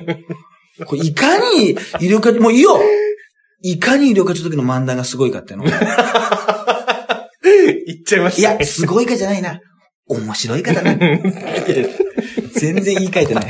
[0.86, 1.76] これいかに医
[2.10, 2.80] 療課、もういいよ
[3.62, 5.66] いかに医療課長時の漫談がすごいかっていうの。
[5.70, 5.76] 言
[8.00, 8.58] っちゃいまいしたね。
[8.62, 9.60] や、すごいかじゃないな。
[10.08, 10.94] 面白いかだな。
[12.62, 13.46] 全然言い換えてない。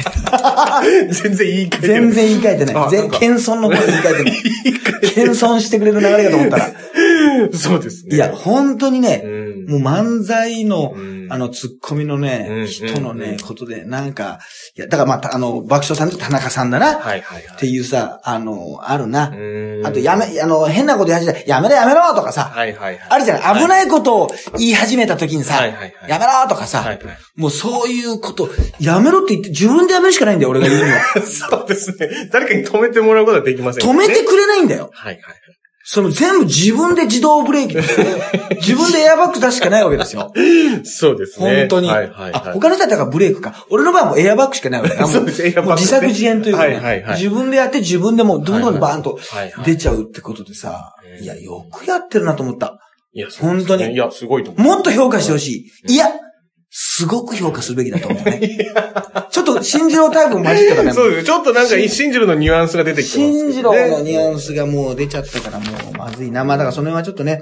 [1.11, 2.89] 全然いいか全然言い換えてない。
[2.91, 3.81] 全謙遜の方に
[4.63, 5.13] 言い換えてない。
[5.13, 6.71] 謙遜してくれる流れかと思ったら。
[7.53, 8.15] そうですね。
[8.15, 9.38] いや、本当にねう、ん。
[9.67, 14.39] もう漫才の、うんあの、ツッコミのうんね、人のねうん、ことで、なんか、
[14.75, 16.93] いや、だからまあ、あの、爆笑さんと田中さんだな。
[16.93, 16.99] っ
[17.59, 19.29] ていうさ、あの、あるな。
[19.29, 22.53] うんあと、やめ、あの、変なこと言い始めたやめろやめろとかさ。
[22.55, 23.61] あるじゃない？
[23.61, 26.97] 危ないことを言い始めた時にさ、やめろとかさ。
[27.35, 30.99] もうそういうこと、やめろって言って、自分でやめるしかないんだよ、俺が言うには。
[31.23, 32.29] そうですね。
[32.31, 34.89] 誰かに止めてもらうことはできません止めてくれないんだよ。
[34.93, 35.23] はいはい。
[35.91, 38.05] その全部自分で自動ブレーキですよ
[38.61, 40.31] 自分でエアバッグ出すしかないわけですよ。
[40.83, 41.61] そうですね。
[41.61, 41.89] 本当に。
[41.89, 42.53] はいはいあ、はい。
[42.53, 43.65] 他の人だったらブレークか。
[43.71, 45.07] 俺の場合はもうエアバッグしかないわけだ。
[45.09, 49.19] そうですエアバッグねもう自作自演というかね、はいはいはい自分でやって自分でもうどんどんバーンと
[49.65, 52.77] 出ちゃうってことでさ、うんいや、よくやってるなと思った。
[53.11, 54.67] いや、本当にいや、すごいと思う。
[54.75, 55.93] もっと評価してほしい。
[55.93, 56.11] いや、
[56.81, 58.39] すごく評価するべきだと思うね。
[59.31, 60.93] ちょっと信じろタイプも混じってたね。
[60.93, 61.25] そうです。
[61.25, 63.37] ちょっとなんか、信じるのニュアンスが出てきてますね。
[63.37, 66.45] 信じろのニュアンスがもう出ちゃったからもうまずいな。
[66.45, 67.41] まあだからその辺はちょっとね。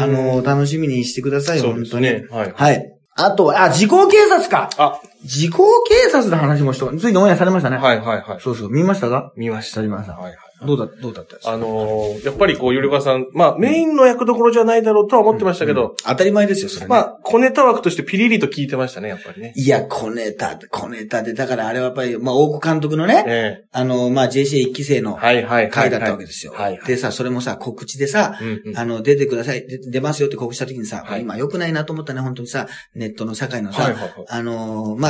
[0.00, 2.06] あの、楽しみにしてくださいよ、そう本当に。
[2.06, 2.52] はい。
[2.54, 2.96] はい。
[3.16, 4.70] あとは、あ、時効警察か。
[4.78, 7.76] あ、時効警察の話もしとか、ついにオンエアされましたね。
[7.76, 8.40] はいはいはい。
[8.40, 9.32] そうそう、見ましたか？
[9.36, 9.76] 見ました。
[9.76, 10.14] さりました。
[10.14, 10.36] はいはい。
[10.62, 11.52] どうだ、どうだったですか？
[11.52, 16.88] あのー、やっぱりこう、ゆりかさん、まあ、メインの役どころじゃないだろうとは思ってましたけど、当たり前ですよ、それね。
[16.88, 19.54] まあ、小ネタ枠としてピリリと聞いてましたね、やっぱりね。
[19.56, 25.16] いや、小ネタ、小ネタで、だからあれはやっぱり、まあ、大久監督のね、えあの、まあ、JCA 一期生の。
[25.16, 25.42] 回
[25.90, 26.52] だったわけですよ。
[26.52, 26.80] はいはい。
[26.86, 35.09] でさ、それもさ、告知でさ、うんうんあの、出てください、で出ますよって告知した時にさ、はい今良くないなと思ったね、本当にさ、ネットの社会のさ、はいはいはいあのーまあ、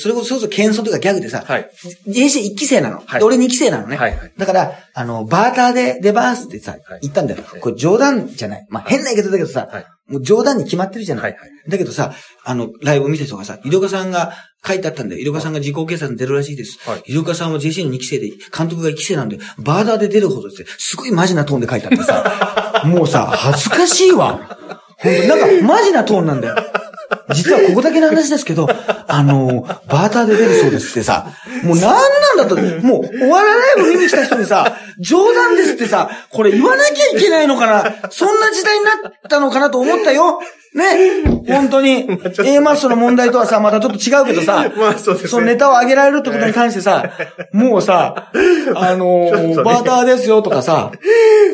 [0.00, 1.68] それこそ、それこそ謙遜とかギャグでさ、はい。
[2.06, 3.02] JC 一期生なの。
[3.04, 3.96] はいで俺二期生なのね。
[3.96, 7.58] はいはいだから、あの、バーターで出ますってさ、はい言ったんだよは。
[7.58, 8.66] いこれ冗談じゃない。
[8.70, 11.24] まあ、変な言い方だけどさ、はいもう冗談に決まってるじゃない。
[11.24, 12.12] はいはいだけどさ、
[12.44, 14.32] あの、ライブ見てる人がさ、井戸岡さんが
[14.66, 15.20] 書いてあったんだよ。
[15.20, 16.78] 井戸岡さんが自公警察に出るらしいです。
[16.88, 24.58] はい井戸岡さんは JC の2期生で、監督が1期生なんで、バーターで出るほどですすごいマジなトーンで書いてあってさ、 もうさ、恥ずかしいわ。
[25.04, 26.56] なんか、マジなトーンなんだよ。
[27.34, 28.68] 実はここだけの話ですけど、
[29.06, 31.26] あの、バーターで出るそうですってさ、
[31.62, 31.90] もうなん
[32.36, 40.40] なんだと、もう、お笑いライブ見に来た人にさ、冗談ですってさ、これ言わなきゃいけないのかな、そんな時代になったのかなと思ったよ。
[40.74, 41.22] ね。
[41.46, 42.08] 本当に。
[42.44, 47.10] A マッソの問題とはさ、またちょっと違うけどさ、まあそうですねそのネタを上げられるってことに関してさ、
[47.52, 48.30] もうさ、
[48.74, 50.98] あのちょっとねバーターですよとかさ、こ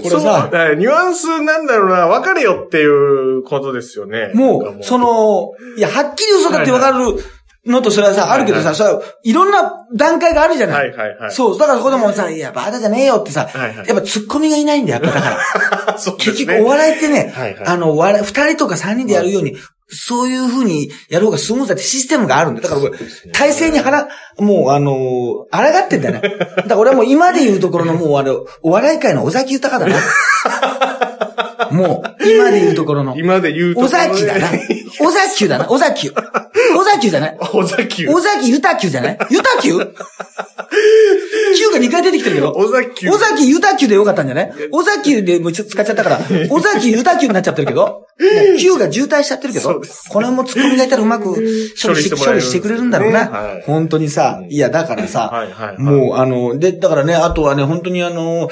[0.04, 4.30] れそうさ、だからニュアンスなんだろうな、分かれよっていうことですよね。
[4.34, 7.16] もなんかう、そ、の、いや、はっきり嘘だってわかる
[7.66, 11.30] のとそれはさ、あるけどさ、それはいろんな段階があるじゃなはいいはいはい。
[11.30, 15.92] そう、だからここでもさ、いや、バーターじゃねえよってさ、はいはいやっぱツッコミがいないんだよ、やっぱだから。
[15.98, 19.56] ね結局お笑いってね、はいはいあの、笑い、二人とか三人でやるように、
[19.90, 22.68] そういう風にやる方がスムーズだってシステムがあるんだよ。
[22.68, 26.20] だからこれ、体制に腹、もうあのー、抗ってんだよね。
[26.38, 29.96] だから俺はもう今で言うところのもうあの、お笑い界の尾崎豊だな。
[31.72, 33.16] もう、今で言うところの。
[33.16, 33.80] 今で言うと。
[33.80, 34.48] 尾崎だな。
[35.00, 35.66] 尾崎だな。
[35.70, 36.10] 尾崎。
[36.10, 38.06] 尾崎じゃない尾崎。
[38.08, 39.18] 尾崎ゆたきゅうじゃない？
[39.30, 39.94] ゆたきゅう
[41.56, 42.52] ?Q が2回出てきてるけど。
[42.52, 43.08] 尾崎。
[43.08, 44.52] 尾崎ゆたきゅうでよかったんじゃない？
[44.72, 46.20] 尾崎でもうちょっと使っちゃったから、
[46.50, 47.82] 尾崎ゆたきゅうになっちゃってるけど。
[47.84, 48.04] も
[48.54, 51.34] う Q が渋滞しちゃってるけどこれもツッコミがいたらうまく
[51.80, 53.20] 処理して処理してくれるんだろうな。
[53.20, 58.48] はい本当にさ、いや、だからさ、はいはいはいもうあの、で、だからね、あとはね、本当にあの、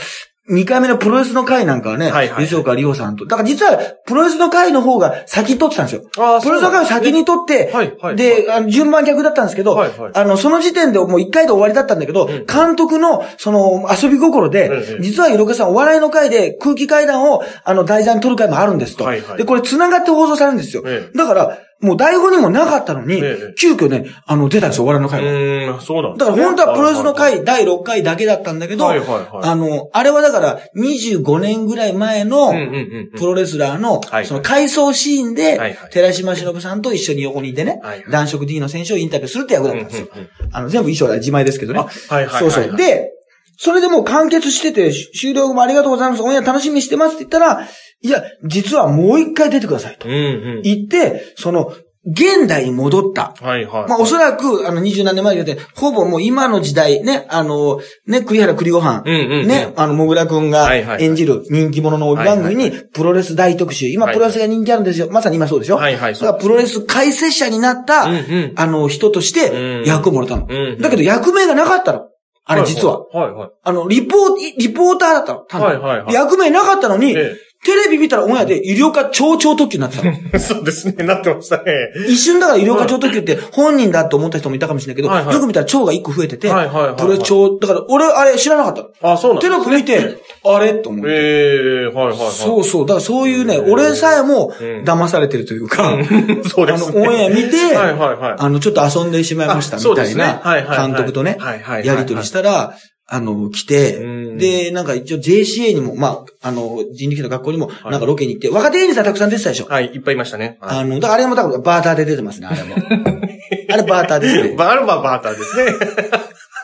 [0.49, 3.27] 2回目のプロレスの回なんかはね、はいはい吉岡里帆さんと。
[3.27, 6.03] だから実は、プロレスの回の方が先取ってたんですよ。
[6.13, 19.05] プロレスの回を先に取って、はいはいで、あの順番逆だったんですけど、はいはいあの、その時点でもう1回で終わりだったんだけど、監督の、その、遊び心で、実は色岡さんお笑いの回で空気階段を、あの、題材に取る回もあるんですと。
[19.05, 20.83] はいはいで、これ繋がって放送されるんですよ。
[20.87, 25.31] ええだから、もう台本にもなかったのに、ええ急遽ね、あの、出たんですよ、お笑いのう回は。
[25.31, 33.19] ーん、そうなんだから本当はプロレスの回回、第6回だけだったんだけど、はいはいはいあの、あれはだから25年ぐらい前のうんうんうんうん。
[33.19, 40.29] プロレスラーのはい、その回想シーンではいはい、寺島しのぶさんと一緒に横にいてねはいはい、男色 D の選手をインタビューするって役だったんですようんうん。
[40.53, 41.81] あの、全部衣装は自前ですけどね。
[41.81, 41.85] あ
[42.15, 42.77] はいはいはいそうそう。
[42.77, 43.13] で、
[43.57, 46.23] それでもう完結してて、し終了後もありがとうございます。
[46.23, 47.67] オンエア楽しみにしてますって言ったら、
[48.03, 50.19] いや、実はもう一回出てくださいとうんう
[50.59, 50.63] ん。
[50.63, 51.73] 言って、その、
[52.09, 53.35] 現代に戻った。
[53.41, 53.89] はいはい。
[53.89, 63.89] まあ、おそらく、あの、二十何年前に言って、ほぼもう今の時代、ね、あの、ね、栗原栗ご飯、うんうんうんね、あの、もぐらくんがはいはいはい演じる人気者の帯番組に、はいはいプロレス大特集。
[63.89, 65.09] 今、はいプロレスが人気あるんですよ。
[65.11, 65.77] まさに今そうでしょ？
[65.79, 70.47] はいはいだから、プロレス解説者になった、うんうんあの、人としてうん、役をもらったの。
[70.49, 72.03] うんうんだけど、役名がなかったの。
[72.49, 73.07] あれ、実は。
[73.09, 73.51] はいはい。
[73.65, 75.65] あの、リポー、リポーターだったの。
[75.65, 77.35] はいはいはい役名なかったのに、え
[77.67, 79.99] テレビ見たらオンエアで、医療科超超特急になって
[80.31, 81.73] た そうですね、なってましたね。
[82.09, 88.89] 一瞬だから医療課長特急って本人だと思った人もいたかもしれないけど、はいはいよく見たら腸が一個増えてて、はいはいはいはいプロレス腸、だから俺あれ知らなかったの。
[89.15, 91.11] あ、そうなんテレビ見て、あれと思って。
[91.11, 92.31] ええはいはいはい。
[92.31, 92.87] そうそう。
[92.87, 95.99] だからそういうね、俺さえもうん騙されてるというか、
[96.49, 97.03] そうですね。
[97.03, 98.35] あの、オンエア見て、はいはいはい。
[98.39, 102.77] あの、ちょっと遊んでしまいましたみたいなはいはいはい監督とねはいはいはいは、いやりとりしたら、
[103.09, 109.67] あの、来てうん、で、なんか一応 JCA にも、まあ、あの、人力の学校にも、なんかロケに行って、若手芸人さんたくさん出てたでしょ。
[109.67, 110.59] はい、いっぱいいましたね。
[110.61, 112.75] はいあの、だからあれも多分バーターで出てますね、あれも。
[113.71, 114.55] あれバーターですね。
[114.57, 115.73] バルババーターですね。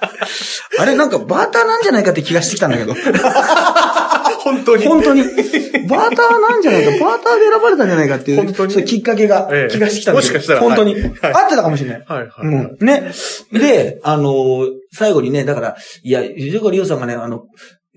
[0.79, 2.95] あれなんかバーターなんじゃないかって気がしてきたんだけど。
[4.43, 4.85] 本当に。
[4.87, 5.23] 本当に。
[5.23, 8.73] バーターなんじゃないか、 バーターで選ばれたんじゃないかっていう、本当に？
[8.73, 10.35] そういうきっかけがええ気がしてきたんだけど。
[10.35, 10.95] もしかしたら本当に。
[10.95, 12.05] はいはいあってたかもしれない。
[12.07, 12.29] はいはい。
[12.43, 12.77] うん。
[12.81, 13.13] ね。
[13.53, 17.45] で、あのー最後にね、だから、いや、ゆずこりおさんがね、あの、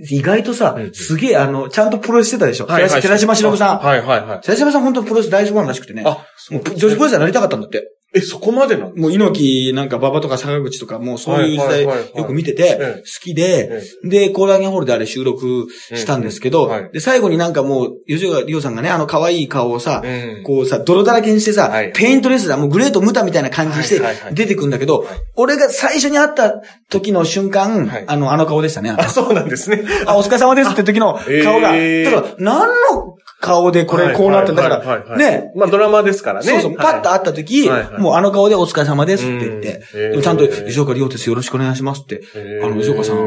[0.10, 2.68] 意外とさうん、すげえ、あの、ちゃんとプロレスしてたでしょ？
[2.68, 3.80] はいはい寺島しのぶさん。
[3.80, 4.39] はいはいはい。
[4.41, 6.04] 寺島さん本当にプロレス大好きなんらしくてね。
[6.06, 6.20] あ、
[6.52, 7.84] もう女子プロレスになりたかったんだって。
[8.15, 20.43] え、そこまでなのもう猪木なんか馬場とか坂口とかもうそういう時代よく見ててええ、好きで、で、コーラーゲンホールであれ収録したんですけどで、最後になんかもう、吉岡里帆さんがね、あの可愛い顔をさ、うん。
[20.43, 24.01] こうさ、泥だらけにしてさはい、ペイントレスラー、もうグレートムタみたいな感じにして
[24.32, 28.91] 出てくんだけどはい、俺が最初に会った時の瞬間はい、あの、あの顔でしたね。
[28.97, 29.84] あそうなんですね。
[30.06, 31.75] あ、お疲れ様ですって時の顔が。
[31.78, 32.12] えー。
[32.12, 35.52] だから、何の顔でこれこうなってんだから、ね。
[35.56, 36.48] まあドラマですからね。
[36.48, 37.69] そうそう、パッと会った時、
[38.00, 42.24] もうあの顔でお疲れ様ですって言って、ちゃんと、吉岡里帆です、よろしくお願いしますって、
[42.63, 43.17] あの、吉岡さん、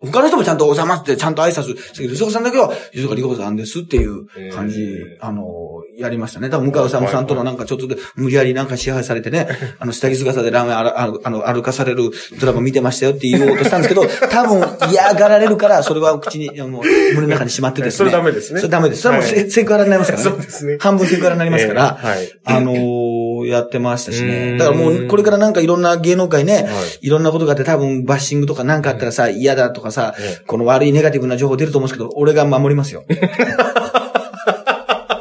[0.00, 6.50] 他の人もちゃんとおざますってちゃんと挨拶したけど、吉岡さんだけは、吉岡里帆さんですっていう感じあの、やりましたね。
[6.50, 9.48] 多分、向井治さんとのなんかちょっとで無理やりなんか支配されてね、
[9.80, 16.82] あの、下着姿でラーメンあら、あの、あの歩かされるドラマ見てましたよって言おうとしたんですけど、 多分嫌がられるから、それは口に、もう、
[17.14, 17.98] 胸の中にしまってですね。
[17.98, 19.02] それダメですねそれダメです。
[19.02, 20.30] それはもうはいセセクハラになりますからね。
[20.30, 24.54] そうですね半分セクハラになりますから、えーはいあのーやってましたしうね。
[24.54, 26.64] んだからもう、これからなんかいろんな芸能界ね、はい
[27.00, 33.04] いろんなことがあって多分バッシングとかなんかあったらさ、嫌だとかさええ、この悪いネガティブな情報出ると思うんですけど、俺が守りますよ。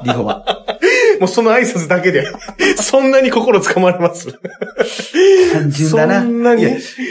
[0.03, 0.36] リホは。
[1.19, 2.25] もうその挨拶だけで、
[2.81, 4.27] そんなに心つかまれます？
[5.53, 6.21] 単純だな。
[6.21, 6.65] そんなに？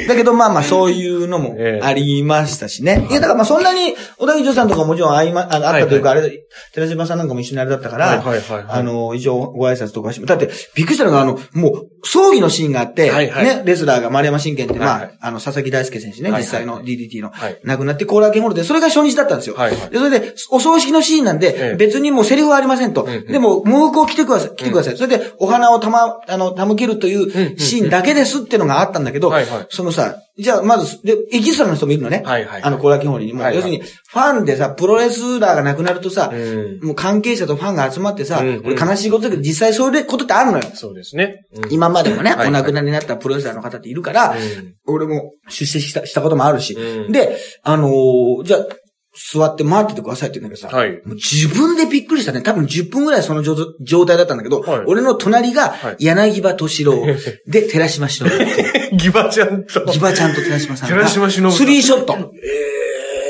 [0.09, 1.87] だけどまあまあそういうのもええ。
[1.87, 3.07] ありましたしね。
[3.11, 8.65] いやだからまあそんなに、小田切さんとかもちろん会いま、あの会ったというか、あれ、寺島さんなんかも一緒にあれだったから、はいはいはいはい。
[8.69, 13.45] あの、一応ご挨拶とかしだって、びっくりしたのが、あの、もう、葬儀のシーンがあって、はいはい。
[13.45, 15.19] ね、レスラーが丸山真剣って、まあ、はいはい。
[15.21, 16.43] あの、佐々木大輔選手ね、はいはい。
[16.43, 17.61] 実際の DDT の、はい。
[17.65, 19.57] 亡くなってコーラーケンホールで、それが初日だったんですよ。
[19.57, 19.91] はいはい。
[19.91, 21.77] で、それで、お葬式のシーンなんで、ええ。
[21.77, 23.05] 別にもうセリフはありませんと。
[23.05, 23.27] んうん。
[23.27, 24.97] でも、喪服を着てください、着てください。
[24.97, 29.33] それで、お花をたま、あの、手向けるというシーンだけですっていうのがあったんだけど、
[29.71, 32.23] そのさ、じゃあ、まず、で、エキストラの人もいるのね。
[32.27, 32.63] はいはい。
[32.63, 33.43] あの、コーラーケンホールにも。
[33.45, 36.81] 要するに、ファンでさ、プロレスラーが亡くなるとさ、うん。
[36.83, 40.65] もう関係者とファンが集まってさ、これ悲しいことだけど、実際そういうことってあるのよ。
[40.75, 41.47] そうですね。
[41.55, 41.73] うん。
[41.73, 44.75] 今までもね、お亡くなりになったプロレスラーの方っているから、うん。
[44.87, 47.13] 俺も出席したしたこともあるし、うん。
[47.13, 48.67] で、あのーじゃあ、
[49.17, 52.43] 座って待っててくださいって言うんだけどさ、はいもう自分でびっくりしたね。
[52.43, 57.05] 多分10分ぐらいその状状態だったんだけど、はい俺の隣がはい柳葉敏郎、
[57.47, 58.97] で、寺島しのぶっていう。
[58.97, 59.85] ギバちゃんと。
[59.87, 62.17] ギバちゃんと寺島さんが、寺島しのぶさんスリーショット。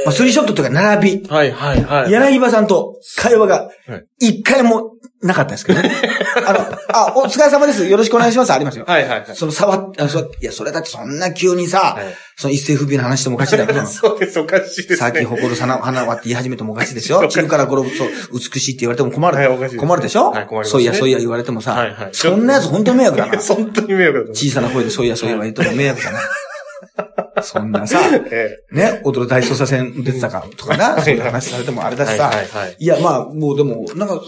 [0.07, 1.29] まあ、スリーショットというか並び。
[1.29, 2.11] はいはいはい。
[2.13, 5.91] 柳葉さんと会話がはい、一回もなかったですけどね。
[6.47, 6.59] あの、
[6.93, 7.87] あ、お疲れ様です。
[7.87, 8.53] よろしくお願いします。
[8.53, 8.85] ありますよ。
[8.87, 9.27] はいはいはい。
[9.35, 14.97] その触っ、あそういや、それだってそんな急にさ、はいその一世不備の話してもおかしいだけど、 そうです、おかしいですね。
[14.97, 19.37] さっき誇る花花はって言い始めてもおかしいでしおかしいょ 中から転ぶと美しいって言われても困る。
[19.39, 23.39] はいおかしいです困るでしょ、はい困りますねそういや、そういや言われてもさ、はいはいそんなやつ本当に迷惑だな。
[23.39, 26.21] 本当に迷惑だ小さな声でそういや、そういや言っても迷惑だな。
[27.43, 28.01] そんなさ、
[28.73, 32.77] ね、踊る大捜査線出てたかとかな、いそういう話されてもあれだしさ、はいはいはい。
[32.79, 34.23] いや、まあ、もうでも、なんか、ほ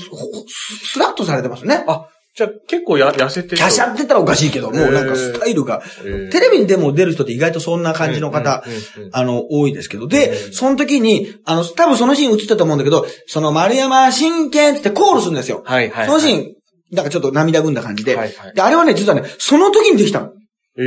[0.46, 1.84] ススラッとされてますね。
[1.86, 2.06] あ、
[2.38, 3.56] じゃあ結構や痩せてる。
[3.56, 5.82] キャシャってたらおかしいけど、もうなんかスタイルが、
[6.30, 8.62] テレビにでも出る人って意外とそんな感じの方
[9.10, 15.62] あの、多いですけど、で、その時に、あの、多分そのシーン映ってたと思うんだけど、その丸山真剣ってコールするんですよ。
[15.64, 16.06] はいはいはい。
[16.06, 16.54] そのシーン、
[16.92, 18.54] なんかちょっと涙ぐんだ感じで、はいはい。
[18.54, 20.32] で、あれはね、実はね、その時にできたの。
[20.78, 20.82] え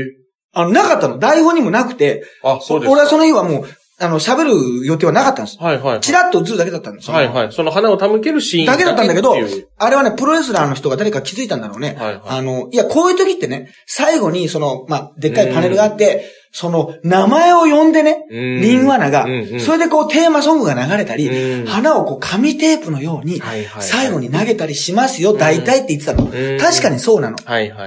[0.53, 1.17] あの、なかったの。
[1.17, 2.91] 台本にもなくて、あ、そうですか。
[2.91, 3.65] 俺はその日はもう、
[3.99, 5.57] あの、喋る予定はなかったんです。
[5.59, 5.99] はいはい。
[6.01, 7.15] チラッと映るだけだったんですよ。
[7.15, 7.51] はいはい。
[7.51, 9.35] その花を手向けるシーンだけだったんだけど
[9.77, 11.95] あれはね、プロレスラーの人が誰か気づいたんだろうね。
[11.99, 18.61] はいはいあの、いや、こういう時ってね、最後に、その、まあ、でっかいパネルがあって、その、名前を呼んでね、うん。
[18.61, 19.25] リングアナが
[19.59, 21.65] それでこう、テーマソングが流れたりう、ん。
[21.65, 23.41] 花をこう、紙テープのように
[23.79, 26.25] 最後に投げたりしますよ、大体って言ってたの。
[26.25, 26.57] ん。
[26.59, 27.37] 確かにそうなの。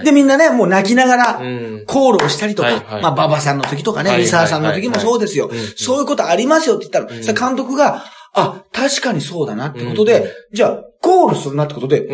[0.02, 5.50] で、みんなね、もう泣きながらうん、コールをしたりとかまあ、馬場さんの時とかね、三沢さんの時もそうですよ。
[5.76, 12.06] そういうことありますよって言ったら、そ監督が、あ、確かにそうだなってことで、じゃあ、コールするなってことで。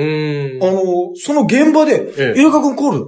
[0.61, 2.41] あの、その現場でえ、え。
[2.41, 3.07] イルカ君コール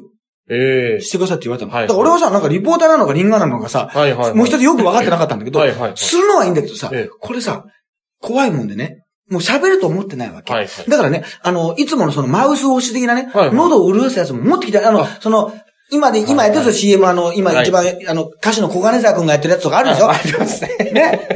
[0.50, 1.00] ええ。
[1.00, 1.72] してくださいって言われたの。
[1.72, 4.34] はいだから俺はさ、なんかリポーターなのかリンガーなのかさ、はいはいはい。
[4.34, 7.64] もう一つよく分かってなかったんだけどはいはいはい、するのはいいんだけどさええ、これさ、
[8.20, 10.52] 怖いもんでね、もう喋ると思ってないわけ。
[10.52, 10.90] はいはい。
[10.90, 13.56] だからね、あの、いつものそのマウス押し的なね、はいはい。
[13.56, 15.52] 喉を潤すやつも持ってきて、あの、その、
[15.92, 20.68] 今で、今やってるんですよ、CM、あの、今はい一番、あの、歌手の小金沢くんがやってるやつとかあるでしょあありますね。
[20.90, 21.28] ね。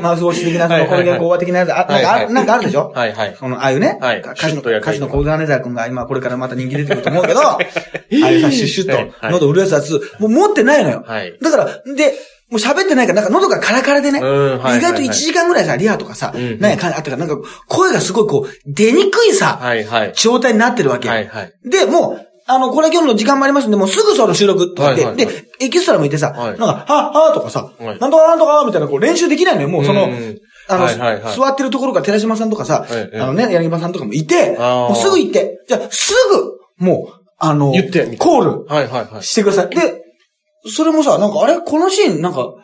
[0.00, 3.36] マウス押し的な、その、この原稿話的なやつ、あなんかなんかあるでしょはいはい。
[3.36, 11.04] その、ああいうね、はい歌手の、歌手の小金沢くんが今これからまた人気出てくると思うけど、 ああいうさ、シュッシュはいッと喉を潤すやつ、もう持ってないのよ。
[11.04, 11.64] はいだから、
[11.94, 12.14] で、
[12.48, 20.12] もう喋ってないから、なんか喉がカラカラでね、意外と1時間ぐらいさ、リハとかさ、んうんなんやあったから、なんか声がすごいこう、出にくいさ、はいはい。
[20.14, 21.14] 状態になってるわけよ。
[21.14, 21.52] はいはい。
[21.64, 25.44] で、もう、あの、これ今日の時間もありますんで、もうすぐその収録とか言って、はいはいはい。
[25.58, 26.50] で、エキストラもいてさ、はい。
[26.50, 27.98] なんか、は、はとかさ、はい。
[27.98, 29.68] なんとかなんとかみたいなこう練習できないのよ。
[29.68, 30.38] もうその、うん。
[30.68, 31.36] あの、はいはいはい。
[31.36, 36.14] 座ってるところが寺島さんとかさ、はいはいあのね、柳葉さんとかもいて、もうすぐ行って、じゃあす
[36.78, 39.22] ぐ、もう、あの、言ってコールはいはいはい。
[39.22, 39.70] してください。
[39.70, 40.02] で、
[40.68, 41.60] それもさ、なんか、あれ？
[41.60, 42.54] このシーン、なんか、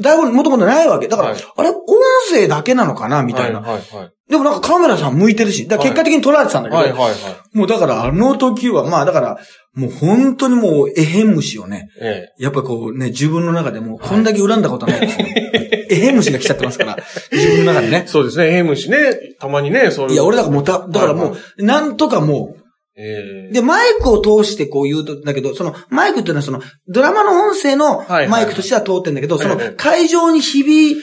[0.00, 1.08] だいぶもともとないわけ。
[1.08, 1.82] だから、はいあれ音
[2.30, 3.22] 声だけなのかな？
[3.22, 3.60] みたいな。
[3.60, 4.12] はいはいはい。
[4.28, 7.56] でもなんかカメラさん向いてるし、だから結果的に撮られてたんだけど、はいはいはい。
[7.56, 9.38] もうだからあの時は、まあだから、
[9.74, 15.26] もう本当にもう、エヘン虫をね、えやっぱこうね、自分の中でもう、こんだけ恨んだことないですよ。
[15.90, 16.98] エヘン虫が来ちゃってますから、
[17.30, 18.08] 自分の中でねえ。。
[18.08, 18.46] そうですね。
[18.46, 18.98] ええ虫ね。
[19.38, 20.12] たまにね、そういう。
[20.14, 22.65] いや、俺だからもうた、だからも、うなんとかもえ
[22.96, 30.96] で、マイクを通してこう言うと、だけど、その、マイクっていうのはその、ドラマの音声のマイクとしては通ってんだけど、その会場に響。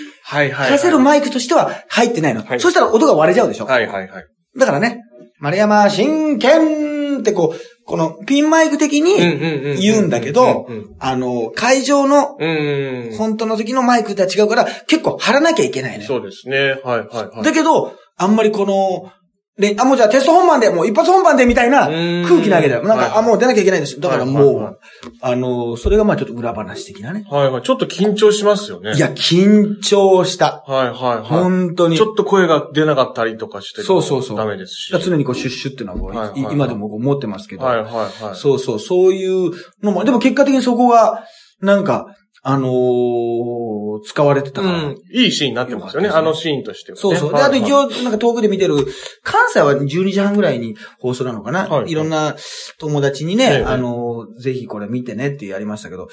[0.70, 2.44] かせるマイクとしては入ってないの。
[2.44, 3.66] はいそしたら音が割れちゃうでしょ。
[3.66, 4.26] はいはいはい。
[4.58, 5.02] だからね、
[5.40, 9.18] 丸山真剣ってこう、このピンマイク的に
[9.78, 10.68] 言うんだけど
[11.00, 12.38] あの、会場の。
[13.18, 16.06] 本当の時のマイクとは違うから、結構張らなきゃいけないね。
[16.06, 16.58] そうですね。
[16.58, 17.44] はいはいはい。
[17.44, 19.12] だけど、あんまりこの、
[19.56, 22.84] で、あ、もうじゃあテスト本番で、もう一発本番でみたいなうん空気なわけだよ。
[22.84, 24.02] なんか、はいあ、もう出なきゃいけないんですよ。
[24.02, 24.76] だからもう、はいはいはい
[25.22, 27.24] あの、それがまあちょっと裏話的なね。
[27.30, 27.62] はいはい。
[27.62, 28.94] ちょっと緊張しますよね。
[28.96, 30.64] いや、緊張した。
[30.66, 31.24] はいはいはい。
[31.24, 31.98] 本当に。
[31.98, 33.84] ちょっと声が出なかったりとかして。
[33.84, 34.94] そうそうそうダメですし。
[35.00, 37.64] 常にこうシュッシュっていうのはこう、はいはいはい今でもこう持ってますけど。
[37.64, 38.36] はいはいはい。
[38.36, 39.52] そうそう、そういう
[39.84, 41.24] のも、でも結果的にそこが、
[41.62, 42.08] なんか、
[42.46, 43.64] あのー
[44.06, 44.84] 使われてたから。
[44.84, 45.02] うん。
[45.12, 46.08] いいシーンになってますよね。
[46.08, 47.02] よねあのシーンとしてはね。
[47.02, 47.30] そうそう。
[47.30, 48.76] で、はいはいあと一応、なんか遠くで見てる、
[49.24, 52.36] 関西は12時半ぐらいに放送なのかな、はいい、ろんな
[52.80, 56.10] 友達にね、ええあのーぜひこれ見てねってやりましたけど、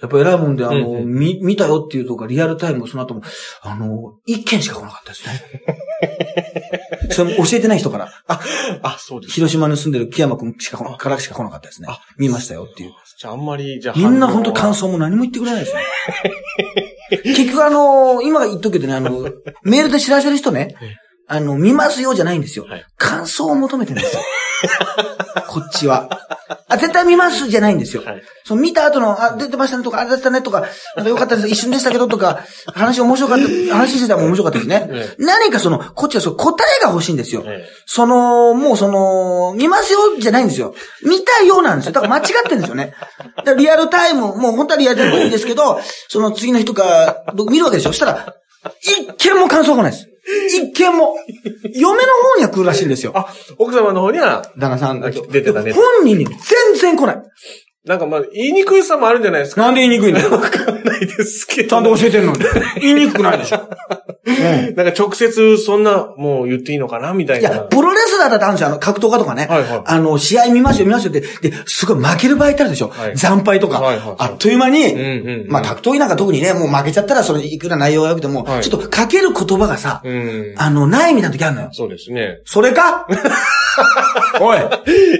[0.00, 3.22] やっぱ偉いもんで、あのーうんうんみ、見たよっていうとか、リアルタイムその後も、
[3.62, 5.42] あのー一件しか来なかったですね。
[7.10, 9.34] それも教えてない人から、あ、そうです。
[9.34, 12.00] 広島に住んでる木山くんしかからしか来なかったですねあ。
[12.18, 12.92] 見ましたよっていう。
[13.18, 13.94] じゃああんまり、じゃあ。
[13.96, 15.73] みんな本当感想も何も言ってくれないですね。
[17.22, 19.30] 結局あの今言っとくけどね、あの、
[19.62, 20.74] メールで知らせる人ね、
[21.26, 22.84] あの、見ますよじゃないんですよはい。
[22.96, 24.22] 感想を求めてるんですよ。
[25.48, 26.08] こっちは。
[26.68, 28.02] あ、絶対見ますじゃないんですよ。
[28.04, 30.60] はいその見た後の、あ、出てましたねとか、あれだったねとか、
[30.96, 32.40] なんか良かったです、一瞬でしたけどとか、
[32.74, 34.86] 話面白かった、話してたらも面白かったですね。
[34.90, 37.42] え何かその、こっちはその答えが欲しいんですよ。
[37.46, 40.74] えその、もうその、見ますよじゃないんですよ。
[41.04, 41.92] 見たようなんですよ。
[41.92, 42.92] だから間違ってるんですよね。
[43.38, 47.90] だからリアルタイム、もう本当はリアルタイムいいんですけど、その次の日とか、ど見るわけでしょ。
[47.90, 48.34] そしたら、
[48.82, 50.13] 一件も感想が来ないです。
[50.48, 51.16] 一件も。
[51.74, 53.12] 嫁の方には来るらしいんですよ。
[53.14, 53.26] あ、
[53.58, 56.36] 奥様の方には、旦那さんあ出てたね本人に全
[56.80, 57.22] 然来ない。
[57.84, 59.62] なんかまあ、言いにくいさもあるんじゃないですか。
[59.62, 61.68] なんで言いにくいの わかんないですけど。
[61.68, 62.38] ちゃんと教えてんのに。
[62.80, 63.68] 言いにくくないでしょ。
[64.26, 64.74] うん。
[64.74, 67.50] なんか直接そんな、もう言っていいのかなみたいな。
[67.50, 68.68] いや、プロレスラーだってあるんですよ。
[68.68, 69.46] あの、格闘家とかね。
[69.48, 71.20] はいはいあの、試合見ますよ、見ますよって。
[71.20, 72.88] で、すごい負ける場合ってあるでしょ。
[72.88, 73.80] はい惨敗とか。
[73.80, 75.06] はいはいはいあっという間に、うんうん
[75.42, 80.54] うんまあ、格闘技なんか特にね、もう負けちゃったら、その、いくら内容が良くても、はいちょっとかける言葉がさ、うん。
[80.56, 81.68] あの、ないみたいな時あるのよ。
[81.72, 82.40] そうですね。
[82.44, 83.06] それか？
[84.40, 84.60] おいい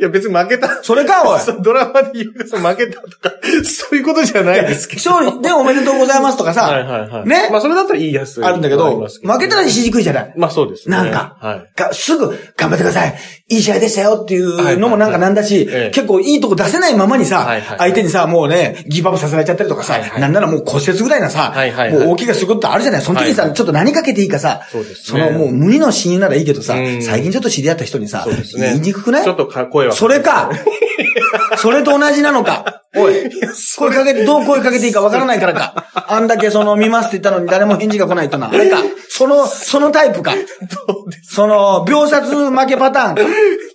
[0.02, 0.82] や、別に負けた。
[0.82, 5.10] それかおい ドラマで言うと負けたとか、 そういうことじゃないですけど。
[5.10, 7.28] 勝利でおめでとうございますとかさ、はいはいはい。
[7.28, 8.44] ねまあ、それだったら言いやすい。
[8.44, 10.34] あるんだけど、あります負けたらしにくいじゃない。
[10.36, 10.96] まあそうですね。
[10.96, 11.72] なんか、はい。
[11.76, 13.14] がすぐ頑張ってください。
[13.48, 23.02] いい試合でしたよっていうのもなんかなんだし、ええ結構いいとこ出せないままにさ、はいはい相手にさ、もうね、ギブアップさせられちゃったりとかさ、はいはいなんならもう骨折ぐらいなさ、はいはいはいもう大怪我することあるじゃない。
[23.02, 28.68] その時にさ、はいはいちょっと何かけていいかさ、そうですねのもう無理の親友ならいいけどさ、うん最近ちょっと知り合った人にさ、そうですね。
[28.68, 29.24] 言いにくくない？
[29.24, 29.92] ちょっとか声は。
[29.92, 30.50] それか
[31.58, 33.30] それと同じなのかおい、
[33.76, 35.86] 声かけて、どう声かけていいかわからないからか。
[36.08, 38.48] あんだけその見ますって言ったのに誰も返事が来ないとな。
[38.48, 38.78] あれか。
[39.08, 40.32] その、そのタイプか。
[41.22, 43.22] その、秒殺負けパターンか。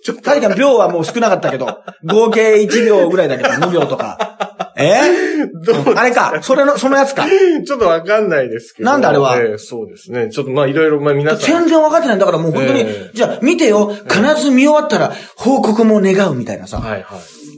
[0.06, 4.69] 確かに秒はもう少なかったけど、合計1秒ぐらいだけど、2秒とか。
[4.86, 5.46] え？
[5.64, 6.38] どうあれか。
[6.42, 7.26] それの、そのやつか。
[7.66, 8.90] ちょっとわかんないですけど。
[8.90, 9.36] なんであれは？
[9.38, 10.28] ええそうですね。
[10.30, 11.40] ちょっとまあいろいろ、まあ皆さん。
[11.40, 12.18] 全然分かってない。
[12.18, 13.92] だからもう本当に、ええじゃあ見てよ。
[14.08, 16.78] 必ず見終わったら報告も願うみたいなさ。
[16.78, 17.04] はいはい。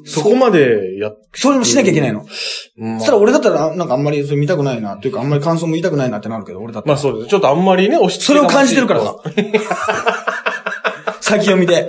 [0.05, 2.25] そこまでやっ、それもしなきゃいけないの？
[2.77, 6.95] まあそしたら俺だったら、なんかあんまりそれ見たくないな、っていうかあんまり感想も言いたくないなってなるけど、俺だったら。
[6.95, 7.29] まあそうです。
[7.29, 9.17] ちょっとあんまりね、押しそれを感じてるからさ。
[11.21, 11.87] 先読みで。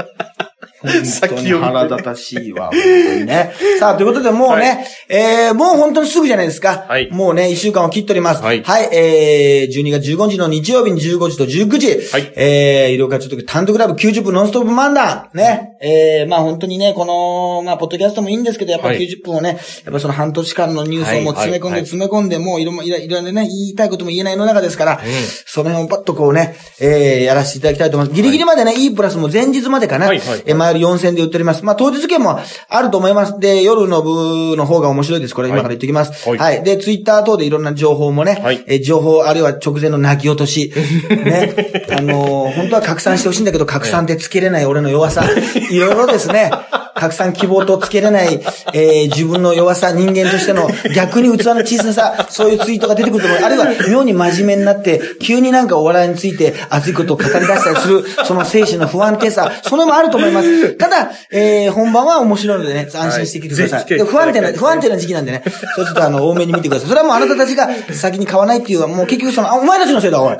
[0.83, 3.53] 本当に腹立たしいわ、本当にね。
[3.79, 6.85] さあ、ということでもうね、えー、もう本当にすぐじゃないですか。
[6.87, 7.09] はい。
[7.11, 8.43] もうね、一週間を切っております。
[8.43, 8.63] はい。
[8.91, 11.87] えー、12月15日の日曜日に15時と19時。
[12.11, 12.33] はい。
[12.35, 15.29] えー、医療課長と単独ライブ90分ノンストップ漫談。
[15.33, 15.77] ね。
[15.81, 18.99] えー、まあ本当にね、この、まあ、ポッドキャストもいいんですけど、やっぱはい。
[18.99, 21.71] り90分をね、やっぱその半年間のニュースをもう詰め込んではい。
[21.73, 21.81] はい。
[21.85, 24.99] 詰め込んで、もういろいろ、いろいろね、言いたいことも言えない世の中ですから、ん。
[25.45, 28.15] その辺をパッとこうね、えー、やらせていただきたいと思います。
[28.15, 30.19] ギリギリまでね、E プラスも前日までかな、はい。
[30.19, 30.43] はい。
[30.45, 31.63] えー、前より4000で売っております。
[31.63, 33.39] まあ当日券もあると思います。
[33.39, 35.35] で、夜の部の方が面白いです。
[35.35, 36.27] これ今から言っておきます。
[36.29, 36.63] はいはい。
[36.63, 40.73] で、ツイッター等でいろんな情報もね、はいえー情報、あるいは直前の泣き落とし、
[41.09, 45.23] ね、あのー本当は拡散してほしいんだけど、拡散ってつけれない俺の弱さ、
[45.69, 46.51] いろいろですね、
[46.95, 48.41] 拡散希望とつけれない、
[48.73, 53.39] えー自分の弱さ、人間としての逆に器の小ささ、そういうツイートが出てくると思う。
[53.43, 60.47] あるいは妙に真面目になって、急になんかお笑いについて熱いことを語り出したりする、その精神の不安定さ、それもあると思います。
[60.77, 63.99] ただ、えー本番は面白いのでね、安心してきてください。
[63.99, 65.43] はい不安定な、不安定な時期なんでね、
[65.75, 66.89] そうちょっとあの、多めに見てください。
[66.89, 70.37] それはもうあなたたちが先に買わないっていうのは、もう結局その、あ、お前たちのせいだ、おい。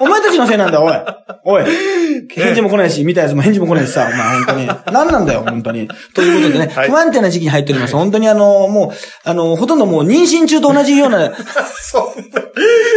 [0.00, 0.92] お前たちのせいなんだ、おい。
[1.44, 1.64] おい。
[2.34, 4.66] 返事も来ないし、見たやつも返事も来ないしさ、お前本当に。
[4.92, 5.88] 何なんだよ、本当に。
[6.14, 7.94] ということでね、はい不安定な時期に入っております。
[7.94, 11.32] 本当にあの、もう、あの、ほとんどもう妊娠中と同じような、
[11.80, 12.42] そんな、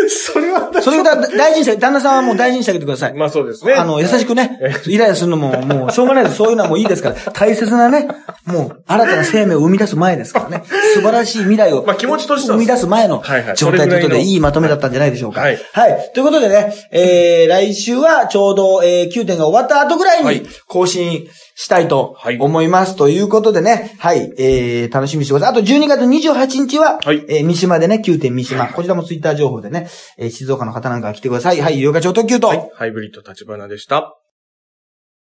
[0.09, 3.13] それは、それをだ大事にして、旦那さんはもう大事にしてあげてください。
[3.13, 3.73] まあそうですね。
[3.73, 6.37] あの、優しくね、イライラするのも、もう、しょうがないです。
[6.37, 7.15] そういうのはもういいですから。
[7.33, 8.07] 大切なね、
[8.45, 10.63] もう、新たな生命を生み出す前ですからね。
[10.93, 11.83] 素晴らしい未来を。
[11.85, 15.41] まあ気持ちとしては生み出す前のはいはい状態ということで、いいまとめだったんじゃないでしょうか。
[15.41, 16.11] はいはい。
[16.13, 22.95] ということでね、えー、来週はちょうど、えー、9点が終わった後ぐらいにはい更新したいとはい思います。
[22.95, 25.61] ということでね、はい、えー、楽しみにしてください。
[25.61, 28.67] あと12月28日は、はいえー、三島でね、9点三島。
[28.67, 31.61] こちらもツイッター情報でね、えー、静岡の方なんかが来てください。
[31.61, 32.69] はい、有価町特急と、はい。
[32.75, 34.22] ハイブリッド立花でした。